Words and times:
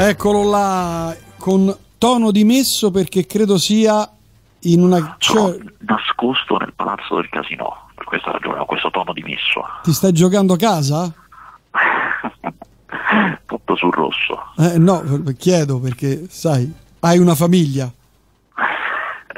Eccolo 0.00 0.48
là, 0.48 1.12
con 1.38 1.76
tono 1.98 2.30
dimesso 2.30 2.92
perché 2.92 3.26
credo 3.26 3.58
sia 3.58 4.08
in 4.60 4.80
una... 4.80 5.16
Sono 5.18 5.56
nascosto 5.78 6.56
nel 6.56 6.72
palazzo 6.72 7.16
del 7.16 7.28
casino, 7.28 7.88
per 7.96 8.04
questa 8.04 8.30
ragione 8.30 8.60
ho 8.60 8.64
questo 8.64 8.90
tono 8.90 9.12
dimesso. 9.12 9.60
Ti 9.82 9.92
stai 9.92 10.12
giocando 10.12 10.52
a 10.52 10.56
casa? 10.56 11.12
Tutto 13.44 13.74
sul 13.74 13.92
rosso. 13.92 14.40
Eh, 14.58 14.78
no, 14.78 15.02
chiedo 15.36 15.80
perché, 15.80 16.26
sai, 16.28 16.72
hai 17.00 17.18
una 17.18 17.34
famiglia. 17.34 17.92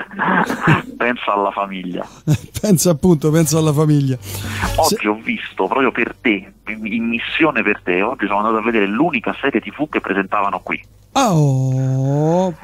pensa 0.97 1.33
alla 1.33 1.51
famiglia. 1.51 2.07
pensa 2.61 2.91
appunto, 2.91 3.31
pensa 3.31 3.59
alla 3.59 3.73
famiglia. 3.73 4.17
Oggi 4.77 4.97
Se... 4.97 5.09
ho 5.09 5.15
visto 5.15 5.67
proprio 5.67 5.91
per 5.91 6.15
te, 6.21 6.53
in 6.67 7.09
missione 7.09 7.63
per 7.63 7.81
te, 7.83 8.03
oggi 8.03 8.27
sono 8.27 8.39
andato 8.39 8.57
a 8.57 8.63
vedere 8.63 8.87
l'unica 8.87 9.35
serie 9.41 9.61
tv 9.61 9.89
che 9.89 10.01
presentavano 10.01 10.61
qui. 10.61 10.83
Oh, 11.13 12.55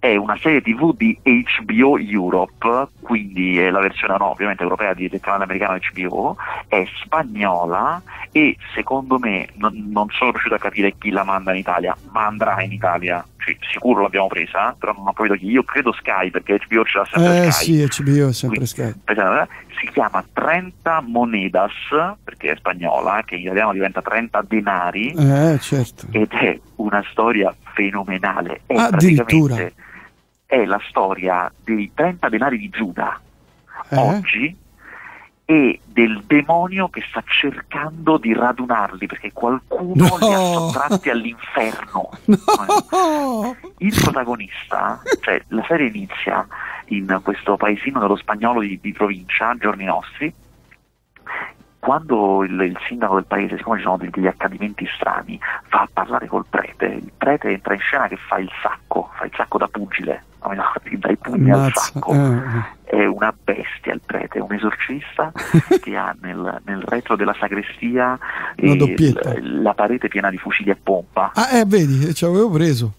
è 0.00 0.16
una 0.16 0.36
serie 0.38 0.62
tv 0.62 0.96
di 0.96 1.16
HBO 1.22 1.98
Europe, 1.98 2.88
quindi 3.00 3.58
è 3.58 3.70
la 3.70 3.80
versione 3.80 4.16
no, 4.18 4.30
ovviamente 4.30 4.62
europea 4.62 4.94
di, 4.94 5.08
del 5.08 5.20
canale 5.20 5.44
americano 5.44 5.78
HBO, 5.92 6.36
è 6.66 6.86
spagnola 7.02 8.02
e 8.32 8.56
secondo 8.74 9.18
me 9.18 9.48
non, 9.54 9.88
non, 9.90 10.06
sono 10.10 10.30
riuscito 10.30 10.54
a 10.54 10.58
capire 10.58 10.94
chi 10.96 11.10
la 11.10 11.24
manda 11.24 11.52
in 11.52 11.58
Italia, 11.58 11.96
ma 12.12 12.26
andrà 12.26 12.62
in 12.62 12.72
Italia, 12.72 13.24
cioè, 13.38 13.56
sicuro 13.72 14.02
l'abbiamo 14.02 14.28
presa, 14.28 14.74
però 14.78 14.92
non 14.92 15.08
ho 15.08 15.12
capito 15.12 15.34
chi, 15.34 15.46
io 15.46 15.64
credo 15.64 15.92
Sky 15.92 16.30
perché 16.30 16.60
HBO 16.68 16.84
ce 16.84 16.98
l'ha 16.98 17.08
sempre 17.10 17.46
eh, 17.46 17.50
Sky. 17.50 17.88
sì, 17.88 18.02
HBO 18.02 18.28
è 18.28 18.32
sempre 18.32 18.66
Sky. 18.66 18.94
Eh, 19.04 19.48
si 19.80 19.90
chiama 19.92 20.24
30 20.32 21.00
Monedas, 21.00 21.72
perché 22.22 22.52
è 22.52 22.56
spagnola, 22.56 23.22
che 23.24 23.34
in 23.34 23.42
italiano 23.42 23.72
diventa 23.72 24.00
30 24.02 24.44
denari, 24.46 25.12
eh, 25.12 25.58
certo. 25.60 26.06
ed 26.10 26.30
è 26.30 26.58
una 26.76 27.02
storia 27.10 27.54
fenomenale. 27.74 28.60
È 28.66 28.74
Addirittura 28.74 29.70
è 30.50 30.64
la 30.64 30.80
storia 30.88 31.50
dei 31.62 31.92
30 31.94 32.28
denari 32.28 32.58
di 32.58 32.68
Giuda 32.70 33.20
eh? 33.88 33.96
oggi 33.96 34.56
e 35.50 35.80
del 35.84 36.22
demonio 36.28 36.88
che 36.90 37.02
sta 37.08 37.24
cercando 37.26 38.18
di 38.18 38.32
radunarli 38.32 39.08
perché 39.08 39.32
qualcuno 39.32 40.06
no. 40.06 40.16
li 40.20 40.32
ha 40.32 40.38
sottratti 40.38 41.10
all'inferno. 41.10 42.10
No. 42.26 43.56
Il 43.78 43.92
protagonista, 44.00 45.02
cioè 45.20 45.42
la 45.48 45.64
serie 45.66 45.88
inizia 45.88 46.46
in 46.90 47.18
questo 47.24 47.56
paesino 47.56 47.98
dello 47.98 48.14
spagnolo 48.14 48.60
di, 48.60 48.78
di 48.80 48.92
provincia, 48.92 49.56
giorni 49.58 49.86
nostri, 49.86 50.32
quando 51.80 52.44
il, 52.44 52.52
il, 52.60 52.78
sindaco 52.86 53.14
del 53.14 53.24
paese, 53.24 53.56
siccome 53.56 53.78
ci 53.78 53.82
sono 53.82 53.96
degli 53.96 54.28
accadimenti 54.28 54.86
strani, 54.94 55.36
va 55.70 55.80
a 55.80 55.88
parlare 55.92 56.28
col 56.28 56.46
prete, 56.48 56.84
il 56.84 57.10
prete 57.16 57.48
entra 57.48 57.74
in 57.74 57.80
scena 57.80 58.06
che 58.06 58.16
fa 58.16 58.38
il 58.38 58.50
sacco, 58.62 59.10
fa 59.14 59.24
il 59.24 59.32
sacco 59.34 59.58
da 59.58 59.66
pugile, 59.66 60.22
dai 60.96 61.16
pugni 61.16 61.50
al 61.50 61.72
sacco. 61.74 62.12
Eh. 62.12 62.78
È 62.90 63.04
una 63.04 63.32
bestia 63.32 63.92
il 63.92 64.00
prete, 64.04 64.38
è 64.38 64.40
un 64.40 64.52
esorcista 64.52 65.30
che 65.80 65.96
ha 65.96 66.14
nel, 66.20 66.60
nel, 66.64 66.82
retro 66.82 67.14
della 67.14 67.34
sagrestia 67.38 68.18
il, 68.56 69.62
la 69.62 69.74
parete 69.74 70.08
piena 70.08 70.28
di 70.28 70.38
fucili 70.38 70.70
a 70.70 70.76
pompa. 70.82 71.30
Ah, 71.34 71.58
eh, 71.58 71.64
vedi, 71.64 72.12
ci 72.14 72.24
avevo 72.24 72.50
preso 72.50 72.94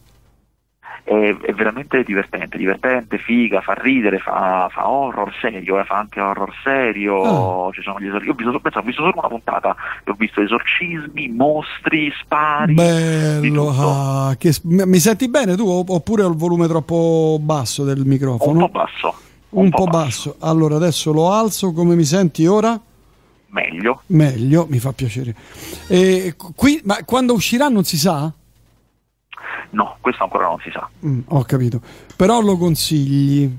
è, 1.03 1.35
è, 1.35 1.53
veramente 1.53 2.03
divertente, 2.03 2.57
divertente, 2.57 3.17
figa, 3.17 3.61
fa 3.61 3.73
ridere, 3.73 4.19
fa, 4.19 4.69
fa 4.71 4.89
horror 4.89 5.33
serio, 5.41 5.79
eh, 5.79 5.83
fa 5.83 5.97
anche 5.97 6.19
horror 6.19 6.53
serio, 6.63 7.15
oh. 7.15 7.73
ci 7.73 7.81
sono 7.81 7.99
gli 7.99 8.07
esor- 8.07 8.23
io 8.23 8.31
ho 8.31 8.35
visto, 8.35 8.59
penso, 8.59 8.79
ho 8.79 8.83
visto 8.83 9.01
solo 9.01 9.13
una 9.17 9.27
puntata, 9.27 9.75
ho 10.05 10.13
visto 10.13 10.41
esorcismi, 10.41 11.29
mostri, 11.29 12.11
spari. 12.21 12.73
Bello, 12.73 13.69
ah, 13.69 14.35
che, 14.37 14.53
mi 14.63 14.99
senti 14.99 15.27
bene 15.29 15.55
tu 15.55 15.67
oppure 15.67 16.23
ho 16.23 16.29
il 16.29 16.35
volume 16.35 16.67
troppo 16.67 17.37
basso 17.41 17.83
del 17.83 18.05
microfono? 18.05 18.51
Un 18.51 18.59
po' 18.59 18.69
basso. 18.69 19.15
Un, 19.51 19.65
un 19.65 19.69
po', 19.69 19.85
po 19.85 19.89
basso. 19.89 20.31
basso. 20.31 20.45
Allora 20.45 20.75
adesso 20.75 21.11
lo 21.11 21.31
alzo, 21.31 21.71
come 21.73 21.95
mi 21.95 22.03
senti 22.03 22.45
ora? 22.45 22.79
Meglio. 23.47 24.01
Meglio, 24.07 24.65
mi 24.69 24.79
fa 24.79 24.93
piacere. 24.93 25.35
E 25.87 26.35
qui, 26.55 26.81
ma 26.85 27.03
quando 27.03 27.33
uscirà 27.33 27.67
non 27.67 27.83
si 27.83 27.97
sa? 27.97 28.31
No, 29.71 29.97
questo 30.01 30.23
ancora 30.23 30.47
non 30.47 30.59
si 30.63 30.71
sa. 30.71 30.89
Mm, 31.05 31.19
ho 31.27 31.43
capito. 31.43 31.81
Però 32.15 32.41
lo 32.41 32.57
consigli? 32.57 33.49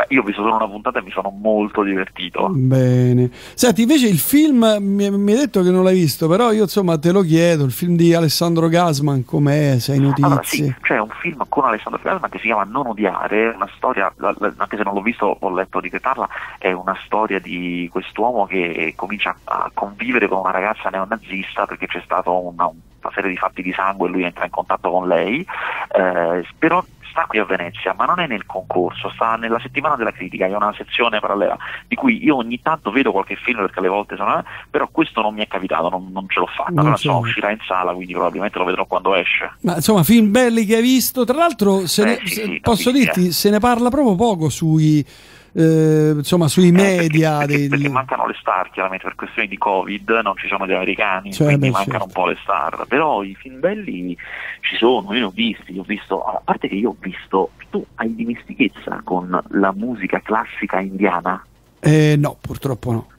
Beh, 0.00 0.06
io 0.14 0.22
ho 0.22 0.24
visto 0.24 0.40
solo 0.40 0.54
una 0.54 0.68
puntata 0.68 0.98
e 0.98 1.02
mi 1.02 1.10
sono 1.10 1.30
molto 1.30 1.82
divertito. 1.82 2.48
Bene. 2.50 3.30
Senti, 3.54 3.82
invece 3.82 4.08
il 4.08 4.18
film 4.18 4.76
mi, 4.80 5.10
mi, 5.10 5.32
hai 5.32 5.38
detto 5.38 5.62
che 5.62 5.70
non 5.70 5.84
l'hai 5.84 5.94
visto, 5.94 6.26
però 6.26 6.52
io 6.52 6.62
insomma 6.62 6.98
te 6.98 7.12
lo 7.12 7.20
chiedo, 7.20 7.64
il 7.64 7.72
film 7.72 7.96
di 7.96 8.14
Alessandro 8.14 8.68
Gasman, 8.68 9.24
com'è? 9.24 9.78
Sei 9.78 9.98
notizie? 9.98 10.24
Allora, 10.24 10.42
sì, 10.42 10.74
c'è 10.80 10.98
un 10.98 11.10
film 11.20 11.44
con 11.48 11.64
Alessandro 11.64 12.00
Gasman 12.02 12.30
che 12.30 12.38
si 12.38 12.46
chiama 12.46 12.64
Non 12.64 12.86
odiare, 12.86 13.48
una 13.48 13.68
storia, 13.76 14.10
anche 14.16 14.76
se 14.76 14.82
non 14.82 14.94
l'ho 14.94 15.02
visto, 15.02 15.36
ho 15.38 15.54
letto 15.54 15.80
di 15.80 15.90
che 15.90 16.00
parla, 16.00 16.26
è 16.58 16.72
una 16.72 16.96
storia 17.04 17.38
di 17.38 17.86
quest'uomo 17.92 18.46
che 18.46 18.94
comincia 18.96 19.36
a 19.44 19.70
convivere 19.74 20.28
con 20.28 20.38
una 20.38 20.50
ragazza 20.50 20.88
neonazista 20.88 21.66
perché 21.66 21.86
c'è 21.86 22.00
stato 22.02 22.32
una, 22.32 22.66
un 22.66 22.78
una 23.02 23.12
serie 23.14 23.30
di 23.30 23.36
fatti 23.36 23.62
di 23.62 23.72
sangue 23.72 24.08
e 24.08 24.12
lui 24.12 24.24
entra 24.24 24.44
in 24.44 24.50
contatto 24.50 24.90
con 24.90 25.08
lei, 25.08 25.40
eh, 25.92 26.46
però 26.58 26.84
sta 27.10 27.26
qui 27.26 27.38
a 27.38 27.44
Venezia, 27.44 27.94
ma 27.96 28.04
non 28.04 28.20
è 28.20 28.26
nel 28.26 28.46
concorso, 28.46 29.10
sta 29.10 29.34
nella 29.34 29.58
settimana 29.60 29.96
della 29.96 30.12
critica, 30.12 30.46
è 30.46 30.54
una 30.54 30.74
sezione 30.76 31.20
parallela 31.20 31.56
di 31.86 31.96
cui 31.96 32.22
io 32.22 32.36
ogni 32.36 32.60
tanto 32.62 32.90
vedo 32.90 33.12
qualche 33.12 33.36
film 33.36 33.58
perché 33.60 33.78
alle 33.80 33.88
volte 33.88 34.16
sono, 34.16 34.38
eh, 34.38 34.44
però 34.70 34.88
questo 34.90 35.20
non 35.20 35.34
mi 35.34 35.42
è 35.42 35.48
capitato, 35.48 35.88
non, 35.88 36.10
non 36.12 36.26
ce 36.28 36.40
l'ho 36.40 36.46
fatta, 36.46 36.70
non 36.70 36.84
però 36.84 36.96
so, 36.96 37.18
uscirà 37.18 37.50
in 37.50 37.58
sala, 37.66 37.92
quindi 37.92 38.12
probabilmente 38.12 38.58
lo 38.58 38.64
vedrò 38.64 38.86
quando 38.86 39.14
esce. 39.14 39.52
Ma 39.62 39.76
insomma, 39.76 40.02
film 40.02 40.30
belli 40.30 40.64
che 40.64 40.76
hai 40.76 40.82
visto, 40.82 41.24
tra 41.24 41.36
l'altro 41.36 41.86
se 41.86 42.02
eh, 42.02 42.04
ne, 42.04 42.20
sì, 42.24 42.34
sì, 42.34 42.60
posso 42.60 42.90
dirti, 42.90 43.26
eh. 43.26 43.32
se 43.32 43.50
ne 43.50 43.58
parla 43.58 43.90
proprio 43.90 44.14
poco 44.14 44.48
sui 44.48 45.04
eh, 45.52 46.12
insomma 46.16 46.48
sui 46.48 46.68
eh, 46.68 46.72
media 46.72 47.38
perché, 47.38 47.52
perché, 47.54 47.68
perché, 47.68 47.88
mancano 47.88 48.26
le 48.26 48.36
star 48.40 48.70
chiaramente 48.70 49.04
per 49.04 49.14
questioni 49.16 49.48
di 49.48 49.58
covid 49.58 50.08
non 50.22 50.36
ci 50.36 50.46
sono 50.48 50.66
gli 50.66 50.72
americani 50.72 51.32
cioè, 51.32 51.48
quindi 51.48 51.66
beh, 51.66 51.72
mancano 51.72 52.04
certo. 52.04 52.06
un 52.06 52.12
po' 52.12 52.26
le 52.26 52.38
star. 52.42 52.84
Però 52.88 53.22
i 53.22 53.34
film 53.34 53.60
belli 53.60 54.16
ci 54.60 54.76
sono 54.76 55.12
io 55.12 55.18
ne 55.18 55.24
ho 55.24 55.30
visti 55.30 55.78
ho 55.78 55.82
visto 55.82 56.22
a 56.22 56.40
parte 56.44 56.68
che 56.68 56.74
io 56.74 56.90
ho 56.90 56.96
visto 56.98 57.50
tu 57.70 57.84
hai 57.96 58.14
dimestichezza 58.14 59.00
con 59.04 59.40
la 59.48 59.72
musica 59.72 60.20
classica 60.20 60.80
indiana? 60.80 61.44
Eh, 61.80 62.14
no 62.18 62.36
purtroppo 62.40 62.92
no. 62.92 63.06
eh, 63.08 63.09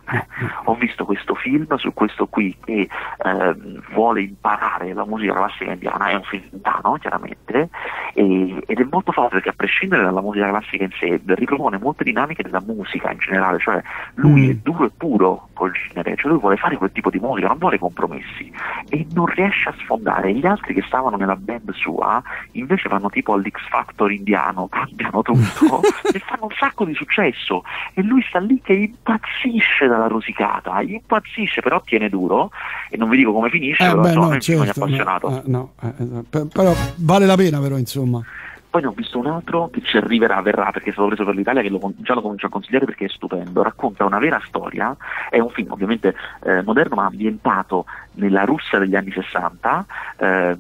ho 0.66 0.76
visto 0.76 1.06
questo 1.06 1.36
film 1.36 1.76
su 1.76 1.94
questo 1.94 2.28
qui 2.28 2.56
che 2.64 2.82
eh, 2.82 3.56
vuole 3.94 4.22
imparare 4.22 4.94
la 4.94 5.06
musica 5.06 5.34
classica 5.34 5.72
indiana, 5.72 6.10
è 6.10 6.16
un 6.16 6.24
film 6.24 6.44
indiano 6.52 6.98
chiaramente, 7.00 7.70
e, 8.14 8.64
ed 8.66 8.80
è 8.80 8.88
molto 8.90 9.12
forte 9.12 9.36
perché 9.36 9.50
a 9.50 9.54
prescindere 9.56 10.04
dalla 10.04 10.22
musica 10.22 10.50
classica 10.50 10.84
in 10.84 10.92
sé 11.00 11.22
ripropone 11.26 11.78
molte 11.78 12.04
dinamiche 12.04 12.44
della 12.44 12.62
musica 12.62 13.12
in 13.12 13.20
generale, 13.20 13.60
cioè 13.60 13.82
lui 14.16 14.48
mm. 14.48 14.50
è 14.50 14.54
duro 14.56 14.86
e 14.86 14.92
puro 14.96 15.50
col 15.62 15.72
genere, 15.72 16.16
cioè 16.16 16.32
lui 16.32 16.40
vuole 16.40 16.58
fare 16.58 16.76
quel 16.76 16.92
tipo 16.92 17.12
di 17.12 17.20
musica, 17.20 17.48
non 17.48 17.60
vuole 17.60 17.78
compromessi 17.78 18.52
e 18.90 19.06
non 19.14 19.28
riesce 19.28 19.70
a 19.70 19.76
sfondare. 19.84 20.34
Gli 20.34 20.46
altri 20.48 20.74
che 20.74 20.82
stavano 20.88 21.18
nella 21.18 21.36
band 21.36 21.72
sua 21.74 22.22
invece 22.54 22.90
vanno 22.90 23.10
tipo 23.10 23.34
all'X 23.34 23.60
Factor 23.70 24.12
indiano, 24.12 24.68
cambiano 24.72 25.22
tutto 25.22 25.82
e 26.12 26.18
fanno 26.20 26.46
un 26.46 26.56
sacco 26.58 26.84
di 26.84 26.96
successo 26.96 27.64
e 27.94 28.02
lui 28.02 28.24
sta 28.28 28.40
lì 28.40 28.60
che 28.64 28.74
impazzisce 28.74 29.86
dalla 29.86 30.08
rosicata, 30.08 30.82
impazzisce 30.82 31.62
però 31.62 31.80
tiene 31.82 32.10
duro 32.10 32.50
e 32.90 32.98
non 32.98 33.10
vi 33.10 33.18
dico 33.18 33.32
come 33.32 33.50
finisce, 33.50 33.84
eh, 33.84 33.90
però 33.90 34.02
beh, 34.02 34.14
no, 34.14 34.40
certo, 34.40 34.82
appassionato. 34.84 35.44
No, 35.46 35.74
eh, 35.82 35.94
no, 36.00 36.26
eh, 36.32 36.46
però 36.52 36.74
vale 36.96 37.26
la 37.28 37.36
pena 37.36 37.60
però 37.60 37.78
insomma. 37.78 38.24
Poi 38.72 38.82
ne 38.82 38.88
ho 38.88 38.92
visto 38.92 39.20
un 39.20 39.28
altro 39.28 39.70
che 39.70 39.82
ci 39.82 39.98
arriverà, 39.98 40.42
verrà 40.42 40.72
perché 40.72 40.92
è 40.92 40.94
stato 40.94 41.10
preso 41.10 41.26
per 41.26 41.36
l'Italia, 41.36 41.62
che 41.62 41.68
lo, 41.70 41.92
già 41.98 42.14
lo 42.14 42.22
comincio 42.22 42.46
a 42.46 42.50
consigliare 42.50 42.86
perché 42.86 43.04
è 43.04 43.10
stupendo. 43.10 43.62
Racconta 43.62 44.06
una 44.06 44.18
vera 44.18 44.42
storia, 44.46 44.96
è 45.30 45.40
un 45.40 45.50
film 45.50 45.74
ovviamente 45.74 46.16
eh, 46.44 46.62
moderno 46.62 46.96
ma 46.96 47.06
ambientato 47.06 47.86
nella 48.14 48.46
Russia 48.46 48.80
degli 48.80 48.96
anni 48.96 49.12
60. 49.12 49.86
Eh, 50.16 50.58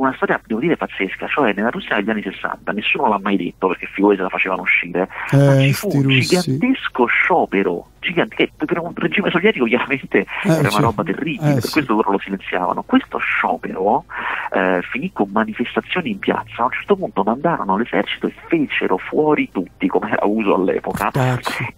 una 0.00 0.14
storia, 0.14 0.40
devo 0.46 0.60
dire, 0.60 0.76
pazzesca, 0.76 1.28
cioè 1.28 1.52
nella 1.52 1.68
Russia 1.68 1.96
degli 1.96 2.10
anni 2.10 2.22
60 2.22 2.72
nessuno 2.72 3.08
l'ha 3.08 3.18
mai 3.18 3.36
detto 3.36 3.68
perché 3.68 3.86
figurati 3.86 4.16
se 4.16 4.22
la 4.22 4.28
facevano 4.30 4.62
uscire, 4.62 5.08
eh, 5.30 5.36
ma 5.36 5.60
ci 5.60 5.72
fu 5.74 5.90
un 5.92 6.08
gigantesco 6.08 7.06
sciopero, 7.06 7.86
gigante, 8.00 8.50
per 8.56 8.78
un 8.78 8.92
regime 8.94 9.30
sovietico 9.30 9.66
chiaramente 9.66 10.20
eh, 10.20 10.26
era 10.48 10.68
una 10.70 10.80
roba 10.80 11.02
terribile, 11.02 11.50
eh, 11.50 11.60
per 11.60 11.70
questo 11.70 11.92
loro 11.94 12.12
lo 12.12 12.18
silenziavano. 12.18 12.82
Questo 12.82 13.18
sciopero 13.18 14.04
eh, 14.52 14.80
finì 14.90 15.12
con 15.12 15.28
manifestazioni 15.30 16.10
in 16.10 16.18
piazza, 16.18 16.62
a 16.62 16.64
un 16.64 16.72
certo 16.72 16.96
punto 16.96 17.22
mandarono 17.22 17.76
l'esercito 17.76 18.26
e 18.26 18.34
fecero 18.48 18.96
fuori 18.96 19.50
tutti, 19.52 19.86
come 19.86 20.10
era 20.12 20.24
uso 20.24 20.54
all'epoca, 20.54 21.10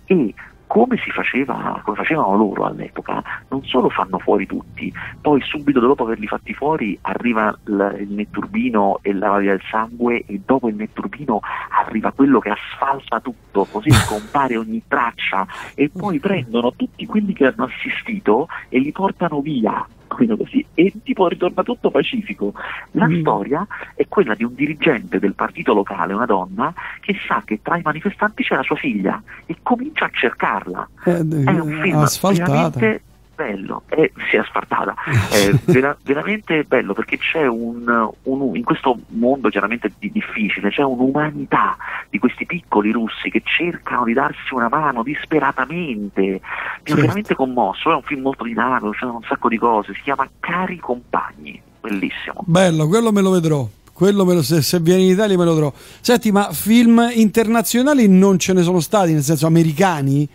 e 0.05 0.35
come 0.73 0.97
si 0.97 1.11
faceva, 1.11 1.79
come 1.85 1.99
facevano 1.99 2.35
loro 2.35 2.65
all'epoca, 2.65 3.23
non 3.49 3.63
solo 3.63 3.91
fanno 3.91 4.19
fuori 4.19 4.47
tutti, 4.47 4.91
poi 5.21 5.39
subito 5.43 5.81
dopo 5.81 6.05
averli 6.05 6.27
fatti 6.27 6.55
fuori 6.55 6.99
arriva 7.03 7.55
il, 7.67 7.97
il 8.01 8.09
netturbino 8.09 8.99
e 9.03 9.13
lava 9.13 9.37
via 9.37 9.53
il 9.53 9.61
sangue 9.71 10.25
e 10.25 10.41
dopo 10.43 10.69
il 10.69 10.75
netturbino 10.77 11.41
arriva 11.85 12.11
quello 12.13 12.39
che 12.39 12.49
asfalta 12.49 13.21
tutto, 13.21 13.67
così 13.71 13.91
scompare 13.93 14.57
ogni 14.57 14.83
traccia 14.89 15.47
e 15.75 15.91
poi 15.95 16.19
prendono 16.21 16.73
tutti 16.75 17.05
quelli 17.05 17.35
che 17.35 17.49
hanno 17.49 17.65
assistito 17.65 18.49
e 18.71 18.79
li 18.79 18.93
portano 18.93 19.43
via 19.43 19.87
almeno 20.13 20.37
così, 20.37 20.65
e 20.75 20.93
tipo 21.03 21.29
ritorna 21.29 21.63
tutto 21.63 21.91
pacifico. 21.91 22.53
La 22.93 23.09
mm. 23.09 23.21
storia 23.21 23.67
è 23.95 24.07
quella 24.09 24.35
di 24.35 24.45
un 24.45 24.55
dirigente 24.55 25.19
del 25.19 25.35
partito 25.35 25.75
locale, 25.75 26.15
una 26.15 26.27
donna, 26.27 26.73
che 27.01 27.17
sa 27.27 27.43
che 27.45 27.61
tra 27.63 27.77
i 27.77 27.83
manifestanti 27.83 28.43
c'è 28.43 28.57
la 28.57 28.63
sua 28.63 28.77
figlia 28.77 29.23
e 29.47 29.57
comincia 29.63 30.07
a 30.07 30.11
cercarla. 30.13 30.89
Eh, 31.05 31.19
è 31.19 31.59
un 31.59 31.81
film 31.83 31.99
asfaltata. 31.99 32.51
veramente 32.51 33.03
bello, 33.35 33.83
è, 33.87 34.11
si 34.29 34.37
è 34.37 34.39
asfaltata, 34.39 34.95
è 35.31 35.51
vera, 35.71 35.97
veramente 36.05 36.63
bello 36.65 36.93
perché 36.93 37.19
c'è 37.19 37.47
un, 37.47 38.11
un, 38.23 38.57
in 38.57 38.63
questo 38.63 39.01
mondo 39.09 39.49
chiaramente 39.49 39.93
difficile, 39.99 40.71
c'è 40.71 40.83
un'umanità 40.83 41.77
di 42.09 42.19
questi 42.19 42.47
piccoli 42.47 42.93
russi 42.93 43.31
che 43.31 43.43
cercano 43.45 44.05
di 44.05 44.13
darsi 44.13 44.53
una 44.53 44.69
mano 44.69 45.03
disperatamente, 45.03 46.41
mi 46.85 46.93
ha 46.93 46.95
veramente 46.95 47.35
commosso, 47.35 47.91
è 47.91 47.95
un 47.95 48.03
film 48.03 48.23
molto 48.23 48.45
dinamico, 48.45 48.91
c'è 48.91 49.05
un 49.05 49.23
sacco 49.29 49.49
di 49.49 49.59
cose, 49.59 49.95
si 49.95 50.03
chiama 50.03 50.29
Cari 50.41 50.79
Compagni, 50.79 51.61
bellissimo. 51.81 52.43
Bello, 52.45 52.87
quello 52.89 53.13
me 53.13 53.21
lo 53.21 53.31
vedrò. 53.31 53.69
Quello 53.93 54.25
me 54.25 54.35
lo, 54.35 54.43
se, 54.43 54.63
se 54.63 54.81
vieni 54.81 55.05
in 55.05 55.11
Italia 55.13 55.37
me 55.37 55.45
lo 55.45 55.55
trovo. 55.55 55.75
Senti, 56.01 56.33
ma 56.33 56.51
film 56.53 57.11
internazionali 57.13 58.09
non 58.09 58.39
ce 58.39 58.53
ne 58.53 58.63
sono 58.63 58.81
stati, 58.81 59.13
nel 59.13 59.23
senso 59.23 59.47
americani? 59.47 60.29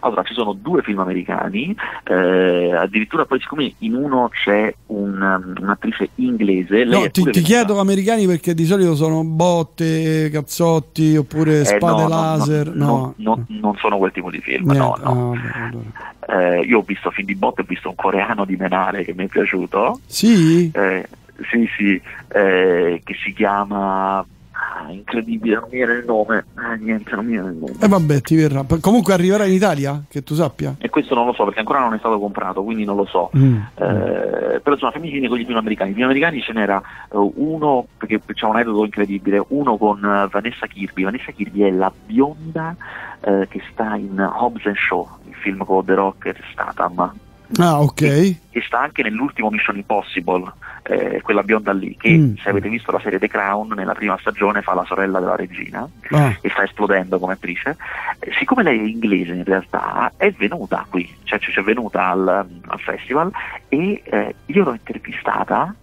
Allora, 0.00 0.22
ci 0.22 0.34
sono 0.34 0.52
due 0.52 0.82
film 0.82 0.98
americani, 1.00 1.74
eh, 2.04 2.74
addirittura 2.74 3.24
poi 3.24 3.40
siccome 3.40 3.74
in 3.78 3.94
uno 3.94 4.28
c'è 4.32 4.72
un, 4.86 5.20
um, 5.20 5.54
un'attrice 5.60 6.10
inglese... 6.16 6.84
no, 6.84 7.08
ti, 7.10 7.24
ti 7.30 7.40
chiedo 7.42 7.78
americani 7.78 8.26
perché 8.26 8.54
di 8.54 8.64
solito 8.64 8.94
sono 8.94 9.24
botte, 9.24 10.30
cazzotti 10.30 11.16
oppure 11.16 11.60
eh, 11.60 11.64
spade 11.64 12.02
no, 12.02 12.08
laser. 12.08 12.74
No, 12.74 13.14
no, 13.16 13.44
non 13.46 13.76
sono 13.76 13.98
quel 13.98 14.12
tipo 14.12 14.30
di 14.30 14.40
film, 14.40 14.70
Niente. 14.70 15.00
no, 15.02 15.12
no. 15.12 15.36
Ah, 15.52 16.40
eh, 16.40 16.60
io 16.60 16.78
ho 16.78 16.82
visto 16.82 17.10
film 17.10 17.26
di 17.26 17.34
botte, 17.34 17.62
ho 17.62 17.64
visto 17.66 17.88
un 17.88 17.94
coreano 17.94 18.44
di 18.44 18.56
menare 18.56 19.04
che 19.04 19.14
mi 19.14 19.24
è 19.24 19.28
piaciuto. 19.28 20.00
Sì? 20.06 20.70
Eh, 20.72 21.08
sì, 21.50 21.68
sì, 21.76 22.00
eh, 22.28 23.00
che 23.04 23.14
si 23.22 23.32
chiama 23.32 24.24
Ah, 24.70 24.92
incredibile, 24.92 25.54
non 25.54 25.68
mi 25.70 25.76
viene 25.76 25.94
il 25.94 26.04
nome. 26.04 26.44
Ah, 26.54 26.74
niente, 26.74 27.14
non 27.14 27.24
mi 27.24 27.32
viene 27.32 27.48
il 27.48 27.56
nome. 27.56 27.72
E 27.72 27.84
eh 27.84 27.88
vabbè, 27.88 28.20
ti 28.20 28.36
verrà. 28.36 28.64
Comunque 28.80 29.14
arriverà 29.14 29.46
in 29.46 29.54
Italia, 29.54 30.02
che 30.08 30.22
tu 30.22 30.34
sappia. 30.34 30.74
E 30.78 30.90
questo 30.90 31.14
non 31.14 31.26
lo 31.26 31.32
so, 31.32 31.44
perché 31.44 31.60
ancora 31.60 31.80
non 31.80 31.94
è 31.94 31.98
stato 31.98 32.18
comprato, 32.18 32.62
quindi 32.62 32.84
non 32.84 32.96
lo 32.96 33.06
so. 33.06 33.30
Mm. 33.36 33.56
Eh, 33.74 34.60
però 34.60 34.72
insomma, 34.72 34.92
fammi 34.92 35.08
finire 35.08 35.28
con 35.28 35.38
gli 35.38 35.46
film 35.46 35.56
americani. 35.56 35.90
I 35.90 35.94
film 35.94 36.04
americani 36.04 36.40
ce 36.42 36.52
n'era 36.52 36.82
uh, 37.10 37.32
uno, 37.36 37.86
perché 37.96 38.20
c'è 38.34 38.44
un 38.44 38.56
aneddoto 38.56 38.84
incredibile, 38.84 39.42
uno 39.48 39.76
con 39.78 40.02
uh, 40.02 40.28
Vanessa 40.28 40.66
Kirby. 40.66 41.04
Vanessa 41.04 41.32
Kirby 41.32 41.62
è 41.62 41.70
la 41.70 41.90
bionda 42.06 42.76
uh, 43.20 43.46
che 43.48 43.62
sta 43.72 43.94
in 43.96 44.20
Hobbs 44.20 44.66
and 44.66 44.76
Shaw, 44.76 45.08
il 45.28 45.34
film 45.34 45.64
con 45.64 45.84
The 45.84 45.94
Rock 45.94 46.26
e 46.26 46.34
Statham. 46.52 47.12
Ah, 47.56 47.80
ok. 47.80 48.02
E, 48.02 48.38
e, 48.50 48.62
sta 48.62 48.80
anche 48.80 49.02
nell'ultimo 49.02 49.48
Mission 49.48 49.76
Impossible, 49.76 50.52
eh, 50.82 51.22
quella 51.22 51.42
bionda 51.42 51.72
lì, 51.72 51.96
che 51.96 52.10
mm. 52.10 52.36
se 52.36 52.50
avete 52.50 52.68
visto 52.68 52.92
la 52.92 53.00
serie 53.00 53.18
The 53.18 53.28
Crown, 53.28 53.72
nella 53.74 53.94
prima 53.94 54.18
stagione 54.20 54.60
fa 54.60 54.74
la 54.74 54.84
sorella 54.84 55.18
della 55.18 55.36
regina 55.36 55.88
ah. 56.10 56.36
e 56.40 56.50
sta 56.50 56.64
esplodendo 56.64 57.18
come 57.18 57.32
attrice. 57.34 57.76
Eh, 58.18 58.32
siccome 58.38 58.62
lei 58.62 58.78
è 58.78 58.82
inglese 58.82 59.32
in 59.32 59.44
realtà, 59.44 60.12
è 60.16 60.30
venuta 60.32 60.86
qui, 60.88 61.10
cioè 61.24 61.38
c'è 61.38 61.62
venuta 61.62 62.08
al, 62.08 62.28
al 62.28 62.80
festival 62.80 63.30
e 63.68 64.02
eh, 64.04 64.34
io 64.46 64.64
l'ho 64.64 64.72
intervistata 64.72 65.74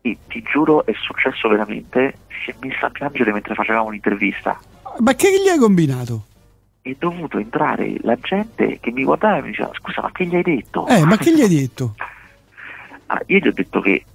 e 0.00 0.18
ti 0.28 0.42
giuro 0.42 0.86
è 0.86 0.92
successo 0.94 1.48
veramente, 1.48 2.18
si 2.44 2.50
è 2.50 2.54
messa 2.60 2.86
a 2.86 2.90
piangere 2.90 3.32
mentre 3.32 3.54
facevamo 3.54 3.88
un'intervista. 3.88 4.58
Ma 4.98 5.14
che 5.14 5.28
gli 5.42 5.48
hai 5.48 5.58
combinato? 5.58 6.26
È 6.82 6.96
dovuto 6.98 7.38
entrare 7.38 7.94
la 8.00 8.16
gente 8.20 8.78
che 8.80 8.90
mi 8.90 9.04
guardava 9.04 9.38
e 9.38 9.42
mi 9.42 9.48
diceva 9.50 9.70
scusa 9.72 10.02
ma 10.02 10.10
che 10.10 10.26
gli 10.26 10.34
hai 10.34 10.42
detto? 10.42 10.86
Eh 10.88 11.04
ma 11.04 11.16
che 11.16 11.32
gli 11.32 11.40
hai 11.40 11.48
detto? 11.48 11.94
Ah, 13.06 13.20
io 13.26 13.40
gli 13.40 13.48
ho 13.48 13.52
detto 13.52 13.82
che 13.82 14.06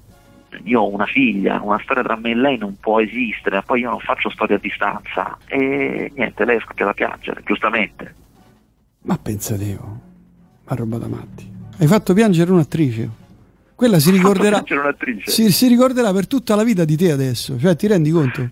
io 0.63 0.81
ho 0.81 0.91
una 0.91 1.05
figlia, 1.05 1.61
una 1.61 1.79
storia 1.83 2.01
tra 2.01 2.15
me 2.15 2.31
e 2.31 2.35
lei 2.35 2.57
non 2.57 2.77
può 2.79 2.99
esistere, 2.99 3.61
poi 3.61 3.81
io 3.81 3.91
non 3.91 3.99
faccio 3.99 4.31
storia 4.31 4.55
a 4.55 4.59
distanza 4.59 5.37
e 5.45 6.11
niente, 6.15 6.45
lei 6.45 6.57
è 6.57 6.61
scoppiata 6.61 6.89
a 6.89 6.93
piangere, 6.95 7.43
giustamente. 7.45 8.15
Ma 9.01 9.19
pensatevo, 9.19 9.99
ma 10.63 10.75
roba 10.75 10.97
da 10.97 11.07
matti. 11.07 11.47
Hai 11.77 11.85
fatto 11.85 12.15
piangere 12.15 12.51
un'attrice? 12.51 13.09
Quella 13.75 13.99
si 13.99 14.09
ricorderà, 14.09 14.63
si, 15.25 15.51
si, 15.51 15.67
ricorderà 15.67 16.11
per 16.11 16.25
tutta 16.25 16.55
la 16.55 16.63
vita 16.63 16.85
di 16.85 16.97
te 16.97 17.11
adesso, 17.11 17.59
cioè 17.59 17.75
ti 17.75 17.85
rendi 17.85 18.09
conto? 18.09 18.49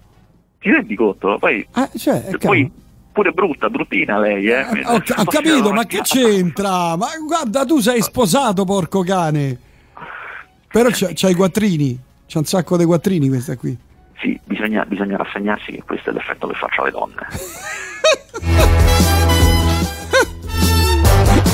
Ti 0.59 0.69
rendi 0.69 0.93
conto? 0.93 1.37
Poi, 1.39 1.65
ah, 1.71 1.89
cioè, 1.97 2.37
poi 2.37 2.71
pure 3.15 3.31
brutta, 3.31 3.69
bruttina 3.69 4.19
lei. 4.19 4.45
Eh. 4.47 4.59
eh 4.59 4.83
ho, 4.85 4.95
ho 4.95 5.23
capito, 5.23 5.71
ma 5.71 5.85
che 5.85 6.01
c'entra? 6.03 6.97
Ma 6.97 7.07
guarda, 7.25 7.63
tu 7.63 7.79
sei 7.79 8.01
sposato, 8.01 8.65
porco 8.65 9.03
cane. 9.03 9.57
Però 10.67 10.89
c'ha, 10.91 11.29
i 11.29 11.33
quattrini, 11.33 11.97
c'ha 12.27 12.39
un 12.39 12.45
sacco 12.45 12.75
di 12.75 12.83
quattrini 12.83 13.29
questa 13.29 13.55
qui. 13.55 13.77
Sì, 14.19 14.37
bisogna, 14.43 14.83
bisogna 14.85 15.15
rassegnarsi 15.15 15.71
che 15.71 15.83
questo 15.83 16.09
è 16.09 16.13
l'effetto 16.13 16.47
che 16.47 16.55
faccio 16.55 16.81
alle 16.81 16.91
donne. 16.91 17.25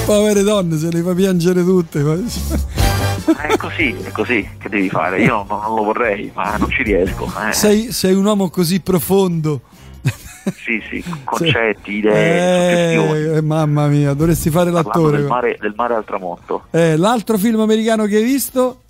Povere 0.06 0.42
donne, 0.42 0.78
se 0.78 0.92
le 0.92 1.04
fa 1.04 1.14
piangere 1.14 1.64
tutte. 1.64 2.00
È 2.00 3.56
così, 3.58 3.96
è 4.04 4.10
così 4.10 4.50
che 4.58 4.68
devi 4.68 4.90
fare. 4.90 5.22
Io 5.22 5.46
non, 5.48 5.60
non 5.62 5.76
lo 5.76 5.84
vorrei, 5.84 6.32
ma 6.34 6.58
non 6.58 6.72
ci 6.72 6.82
riesco. 6.82 7.32
Eh. 7.48 7.54
Sei, 7.54 7.92
sei 7.92 8.16
un 8.16 8.26
uomo 8.26 8.50
così 8.50 8.82
profondo 8.82 9.62
sì, 10.44 10.82
sì, 10.90 11.04
concetti, 11.24 11.94
idee, 11.94 13.36
eh, 13.36 13.42
mamma 13.42 13.88
mia, 13.88 14.14
dovresti 14.14 14.50
fare 14.50 14.72
l'attore. 14.72 15.18
Del 15.18 15.28
mare, 15.28 15.58
del 15.60 15.74
mare 15.76 15.96
al 15.96 16.06
tramonto. 16.06 16.66
Eh, 16.72 16.98
l'altro 16.98 17.38
film 17.38 17.60
americano 17.60 18.06
che 18.06 18.18
hai 18.18 18.24
visto? 18.24 18.82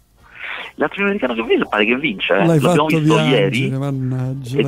L'altro 0.76 0.96
film 0.96 1.08
americano 1.08 1.34
che 1.34 1.42
ho 1.42 1.46
visto 1.46 1.68
pare 1.68 1.86
che 1.86 1.96
vince, 1.98 2.34
eh. 2.34 2.38
L'hai 2.38 2.60
l'abbiamo 2.60 2.88
fatto 2.88 2.98
visto 2.98 3.14
piangere, 3.14 3.56
ieri. 3.56 3.70
Mannaggia. 3.72 4.60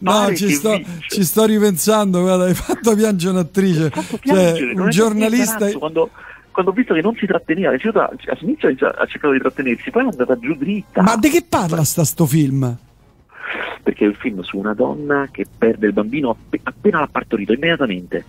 no, 0.00 0.34
ci 0.34 0.50
sto, 0.50 0.80
ci 1.06 1.24
sto, 1.24 1.44
ripensando, 1.44 2.20
guarda, 2.20 2.44
hai 2.44 2.54
fatto 2.54 2.94
piangere 2.94 3.32
un'attrice. 3.32 3.90
Cioè, 4.22 4.72
un 4.74 4.90
giornalista... 4.90 5.70
Quando, 5.78 6.10
quando 6.50 6.72
ho 6.72 6.74
visto 6.74 6.94
che 6.94 7.00
non 7.00 7.14
si 7.14 7.26
tratteneva, 7.26 7.70
all'inizio 7.70 8.68
ha 8.68 9.06
cercato 9.06 9.32
di 9.32 9.38
trattenersi, 9.38 9.90
poi 9.90 10.02
è 10.02 10.08
andata 10.10 10.38
giù 10.38 10.54
dritta. 10.54 11.02
Ma 11.02 11.16
di 11.16 11.30
che 11.30 11.44
parla 11.48 11.84
sta 11.84 12.04
sto 12.04 12.26
film? 12.26 12.76
Perché 13.82 14.04
è 14.04 14.08
un 14.08 14.14
film 14.14 14.40
su 14.40 14.58
una 14.58 14.74
donna 14.74 15.28
che 15.30 15.46
perde 15.56 15.86
il 15.86 15.92
bambino 15.92 16.36
appena 16.62 17.00
l'ha 17.00 17.08
partorito, 17.10 17.52
immediatamente 17.52 18.24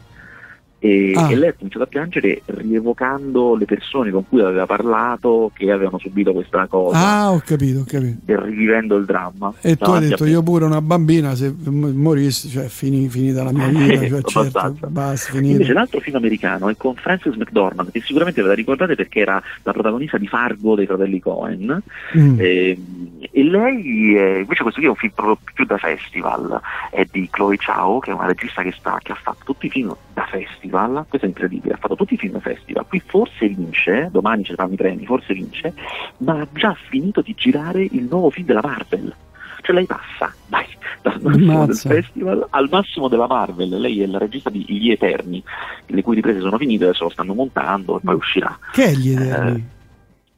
e, 0.84 1.14
ah. 1.16 1.32
e, 1.32 1.36
lei 1.36 1.50
ha 1.50 1.54
cominciato 1.54 1.84
a 1.84 1.88
piangere 1.88 2.42
rievocando 2.46 3.54
le 3.56 3.66
persone 3.66 4.10
con 4.10 4.28
cui 4.28 4.42
aveva 4.42 4.66
parlato 4.66 5.52
che 5.54 5.72
avevano 5.72 6.00
subito 6.00 6.34
questa 6.34 6.66
cosa. 6.66 6.98
Ah, 6.98 7.32
ho 7.32 7.40
capito, 7.46 7.82
ho 7.82 7.86
capito. 7.86 8.18
E 8.26 8.42
rivivendo 8.42 8.96
il 8.96 9.06
dramma. 9.06 9.54
E 9.62 9.76
tu 9.76 9.92
hai 9.92 10.08
detto, 10.08 10.26
io 10.26 10.42
pure 10.42 10.66
una 10.66 10.82
bambina, 10.82 11.36
se 11.36 11.54
morissi, 11.56 12.50
cioè 12.50 12.68
fini, 12.68 13.08
finita 13.10 13.44
la 13.44 13.52
mia 13.52 13.68
vita, 13.70 14.22
cioè, 14.24 14.50
certo, 14.50 14.88
basta, 14.88 15.38
Invece 15.38 15.72
l'altro 15.72 16.00
film 16.00 16.16
americano 16.16 16.68
è 16.68 16.76
con 16.76 16.96
Frances 16.96 17.36
McDormand, 17.36 17.92
che 17.92 18.02
sicuramente 18.02 18.42
ve 18.42 18.48
la 18.48 18.56
ricordate 18.56 18.96
perché 18.96 19.20
era 19.20 19.40
la 19.62 19.74
protagonista 19.74 20.18
di 20.18 20.26
Fargo 20.26 20.74
dei 20.74 20.88
fratelli 20.88 21.20
Cohen. 21.20 21.84
Mm. 22.18 22.40
E, 22.40 22.70
ehm, 22.70 23.20
e, 23.32 23.44
lei, 23.44 24.16
è, 24.16 24.38
invece 24.40 24.64
questo 24.64 24.80
qui 24.80 24.86
è 24.86 24.90
un 24.90 24.96
film 24.96 25.14
proprio 25.14 25.38
più 25.54 25.64
da 25.64 25.78
festival, 25.78 26.60
è 26.90 27.06
di 27.12 27.28
Chloe 27.30 27.58
Chao, 27.58 28.00
che 28.00 28.10
è 28.10 28.16
una 28.16 28.26
regista 28.26 28.64
che, 28.64 28.74
sta, 28.76 28.98
che 29.04 29.12
ha 29.12 29.18
fatto 29.22 29.42
tutti 29.46 29.68
i 29.68 29.70
film 29.70 29.96
da 30.12 30.26
festival 30.26 30.70
festival, 30.72 31.06
questo 31.08 31.28
è 31.28 31.30
incredibile, 31.30 31.74
ha 31.74 31.78
fatto 31.78 31.96
tutti 31.96 32.14
i 32.14 32.18
film 32.18 32.40
festival, 32.40 32.88
qui 32.88 33.02
forse 33.06 33.48
vince, 33.48 34.10
domani 34.12 34.44
ci 34.44 34.54
saranno 34.56 34.74
i 34.74 34.78
premi, 34.78 35.06
forse 35.06 35.34
vince, 35.34 35.74
ma 36.18 36.40
ha 36.40 36.48
già 36.54 36.76
finito 36.90 37.22
di 37.22 37.34
girare 37.36 37.84
il 37.84 38.08
nuovo 38.10 38.30
film 38.30 38.48
della 38.48 38.62
Marvel. 38.64 39.14
Cioè 39.62 39.76
lei 39.76 39.86
passa, 39.86 40.34
dai, 40.48 40.66
dal 41.04 41.22
massimo 41.22 41.66
del 41.68 41.76
festival 41.76 42.48
al 42.50 42.68
massimo 42.72 43.08
della 43.08 43.28
Marvel. 43.28 43.70
Lei 43.70 44.02
è 44.02 44.08
la 44.08 44.18
regista 44.18 44.50
di 44.50 44.66
Gli 44.68 44.90
Eterni, 44.90 45.44
le 45.86 46.02
cui 46.02 46.16
riprese 46.16 46.40
sono 46.40 46.58
finite, 46.58 46.86
adesso 46.86 47.04
lo 47.04 47.10
stanno 47.12 47.36
montando 47.36 47.98
e 47.98 48.02
poi 48.04 48.16
uscirà. 48.16 48.58
Che 48.72 48.84
è 48.84 48.94
Gli 48.94 49.12
Eterni? 49.12 49.68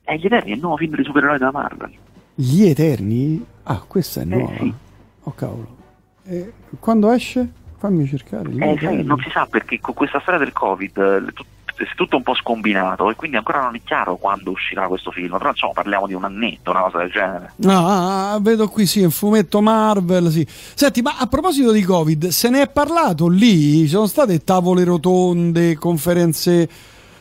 Eh, 0.04 0.14
è 0.14 0.18
Gli 0.18 0.26
Eterni, 0.26 0.52
è 0.52 0.56
il 0.56 0.60
nuovo 0.60 0.76
film 0.76 0.96
dei 0.96 1.06
supereroi 1.06 1.38
della 1.38 1.52
Marvel. 1.52 1.92
Gli 2.36 2.64
Eterni? 2.64 3.46
Ah, 3.64 3.82
questa 3.88 4.22
è 4.22 4.26
nuova. 4.26 4.52
Eh, 4.52 4.58
sì. 4.58 4.74
Oh 5.24 5.34
cavolo. 5.34 5.76
E 6.26 6.52
quando 6.80 7.10
esce? 7.12 7.50
Fammi 7.84 8.08
cercare. 8.08 8.50
Eh, 8.50 8.78
sai, 8.80 9.04
non 9.04 9.20
si 9.20 9.30
sa 9.30 9.46
perché 9.46 9.82
con 9.82 9.94
questa 9.94 10.22
storia 10.22 10.40
del 10.40 10.54
Covid 10.54 10.98
è 11.76 11.84
tutto 11.98 12.16
un 12.16 12.24
po' 12.24 12.34
scombinato 12.34 13.10
e 13.10 13.16
quindi 13.16 13.36
ancora 13.36 13.62
non 13.62 13.76
è 13.76 13.82
chiaro 13.84 14.16
quando 14.16 14.52
uscirà 14.52 14.88
questo 14.88 15.12
film. 15.12 15.38
Però 15.38 15.50
insomma 15.50 15.74
parliamo 15.74 16.08
di 16.08 16.14
un 16.14 16.24
annetto, 16.24 16.72
una 16.72 16.84
cosa 16.84 17.00
del 17.00 17.12
genere. 17.12 17.52
No, 17.58 17.86
ah, 17.86 18.32
ah, 18.32 18.40
vedo 18.40 18.70
qui 18.70 18.86
sì, 18.86 19.02
un 19.02 19.12
fumetto 19.12 19.60
Marvel, 19.60 20.32
sì. 20.32 20.48
Senti, 20.48 21.02
ma 21.02 21.18
a 21.20 21.28
proposito 21.28 21.74
di 21.74 21.82
Covid, 21.82 22.28
se 22.28 22.50
ne 22.50 22.62
è 22.62 22.70
parlato 22.70 23.28
lì? 23.28 23.80
Ci 23.80 23.90
sono 23.90 24.06
state 24.06 24.46
tavole 24.46 24.86
rotonde, 24.86 25.76
conferenze 25.76 26.70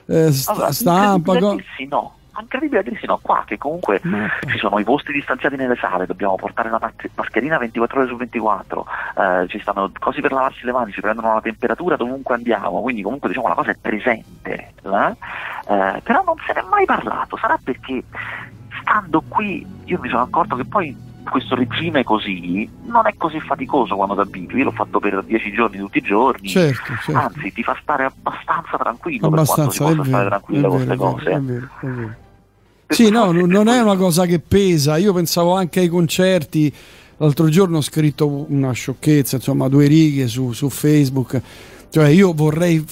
eh, 0.06 0.30
st- 0.30 0.48
allora, 0.48 0.70
stampa? 0.70 1.32
Sì, 1.76 1.86
no. 1.86 2.18
Incredibile 2.40 2.80
a 2.80 2.82
dirsi 2.82 3.06
no, 3.06 3.18
qua 3.20 3.42
che 3.46 3.58
comunque 3.58 4.00
no. 4.04 4.26
ci 4.46 4.58
sono 4.58 4.78
i 4.78 4.84
posti 4.84 5.12
distanziati 5.12 5.56
nelle 5.56 5.76
sale, 5.76 6.06
dobbiamo 6.06 6.36
portare 6.36 6.70
la 6.70 6.80
mascherina 7.14 7.58
24 7.58 8.00
ore 8.00 8.08
su 8.08 8.16
24, 8.16 8.86
eh, 9.16 9.48
ci 9.48 9.60
stanno 9.60 9.90
cose 9.98 10.20
per 10.20 10.32
lavarsi 10.32 10.64
le 10.64 10.72
mani, 10.72 10.92
ci 10.92 11.00
prendono 11.00 11.34
la 11.34 11.40
temperatura 11.40 11.96
dovunque 11.96 12.34
andiamo, 12.34 12.80
quindi 12.80 13.02
comunque 13.02 13.28
diciamo 13.28 13.48
la 13.48 13.54
cosa 13.54 13.70
è 13.70 13.76
presente, 13.80 14.72
eh? 14.82 15.16
Eh, 15.64 16.00
però 16.02 16.22
non 16.24 16.36
se 16.46 16.52
ne 16.54 16.60
è 16.60 16.64
mai 16.68 16.84
parlato, 16.84 17.36
sarà 17.36 17.58
perché 17.62 18.02
stando 18.80 19.22
qui 19.28 19.64
io 19.84 19.98
mi 20.00 20.08
sono 20.08 20.22
accorto 20.22 20.56
che 20.56 20.64
poi 20.64 21.10
questo 21.30 21.54
regime 21.54 22.04
così 22.04 22.68
non 22.84 23.06
è 23.06 23.14
così 23.16 23.40
faticoso 23.40 23.96
quando 23.96 24.14
ti 24.14 24.20
abitui. 24.20 24.58
Io 24.58 24.64
l'ho 24.64 24.72
fatto 24.72 24.98
per 24.98 25.22
dieci 25.24 25.52
giorni 25.52 25.78
tutti 25.78 25.98
i 25.98 26.02
giorni, 26.02 26.48
certo, 26.48 26.92
certo. 27.04 27.20
anzi 27.20 27.52
ti 27.52 27.62
fa 27.62 27.76
stare 27.80 28.04
abbastanza 28.04 28.76
tranquillo 28.76 29.26
abbastanza, 29.26 29.84
per 29.84 29.94
quanto 29.94 30.04
si 30.04 30.10
possa 30.10 30.10
stare 30.10 30.28
tranquillo 30.28 30.68
con 30.68 30.76
queste 30.76 30.96
cose. 30.96 31.30
È 31.30 31.40
vero, 31.40 31.68
è 31.80 31.86
vero. 31.86 32.14
Sì, 32.92 33.10
no, 33.10 33.32
non 33.32 33.68
è 33.68 33.80
una 33.80 33.96
cosa 33.96 34.26
che 34.26 34.38
pesa. 34.38 34.98
Io 34.98 35.12
pensavo 35.14 35.54
anche 35.54 35.80
ai 35.80 35.88
concerti. 35.88 36.72
L'altro 37.16 37.48
giorno 37.48 37.78
ho 37.78 37.82
scritto 37.82 38.46
una 38.50 38.72
sciocchezza, 38.72 39.36
insomma, 39.36 39.68
due 39.68 39.86
righe 39.86 40.26
su, 40.26 40.52
su 40.52 40.68
Facebook. 40.68 41.40
Cioè, 41.88 42.08
io 42.08 42.32
vorrei 42.32 42.84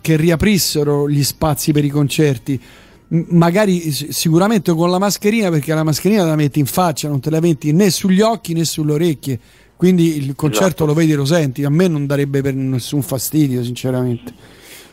che 0.00 0.16
riaprissero 0.16 1.08
gli 1.08 1.22
spazi 1.22 1.72
per 1.72 1.84
i 1.84 1.88
concerti 1.88 2.60
magari 3.08 3.92
sicuramente 3.92 4.72
con 4.72 4.90
la 4.90 4.98
mascherina 4.98 5.50
perché 5.50 5.72
la 5.72 5.84
mascherina 5.84 6.24
la 6.24 6.34
metti 6.34 6.58
in 6.58 6.66
faccia 6.66 7.08
non 7.08 7.20
te 7.20 7.30
la 7.30 7.40
metti 7.40 7.72
né 7.72 7.90
sugli 7.90 8.20
occhi 8.20 8.52
né 8.52 8.64
sulle 8.64 8.92
orecchie. 8.92 9.38
Quindi 9.76 10.16
il 10.16 10.34
concerto 10.34 10.66
esatto. 10.66 10.86
lo 10.86 10.94
vedi 10.94 11.12
lo 11.12 11.24
senti. 11.24 11.64
A 11.64 11.70
me 11.70 11.86
non 11.86 12.06
darebbe 12.06 12.40
per 12.40 12.54
nessun 12.54 13.02
fastidio 13.02 13.62
sinceramente. 13.62 14.32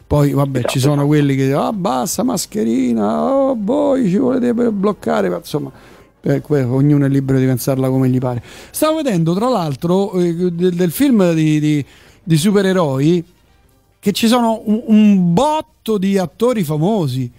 Poi 0.06 0.32
vabbè 0.32 0.60
esatto. 0.60 0.74
ci 0.74 0.80
sono 0.80 1.08
quelli 1.08 1.36
che 1.36 1.48
dicono 1.48 1.68
ah 1.68 1.74
basta 1.74 2.24
mascherina 2.24 3.24
oh 3.24 3.58
voi 3.58 4.10
ci 4.10 4.18
volete 4.18 4.54
bloccare 4.54 5.30
ma 5.30 5.38
insomma 5.38 5.72
eh, 6.22 6.42
ognuno 6.46 7.06
è 7.06 7.10
libero 7.10 7.40
di 7.40 7.46
pensarla 7.46 7.90
come 7.90 8.10
gli 8.10 8.20
pare. 8.20 8.44
Stavo 8.72 8.98
vedendo 8.98 9.34
tra 9.34 9.50
l'altro 9.50 10.12
eh, 10.14 10.34
del, 10.52 10.74
del, 10.74 10.92
film 10.92 11.34
di, 11.34 11.60
di, 11.60 11.86
di, 12.22 12.38
supereroi 12.38 13.26
che 14.00 14.12
ci 14.12 14.28
sono 14.28 14.62
un, 14.66 14.84
un 14.86 15.34
botto 15.34 15.98
di 15.98 16.18
attori 16.18 16.64
famosi 16.64 17.32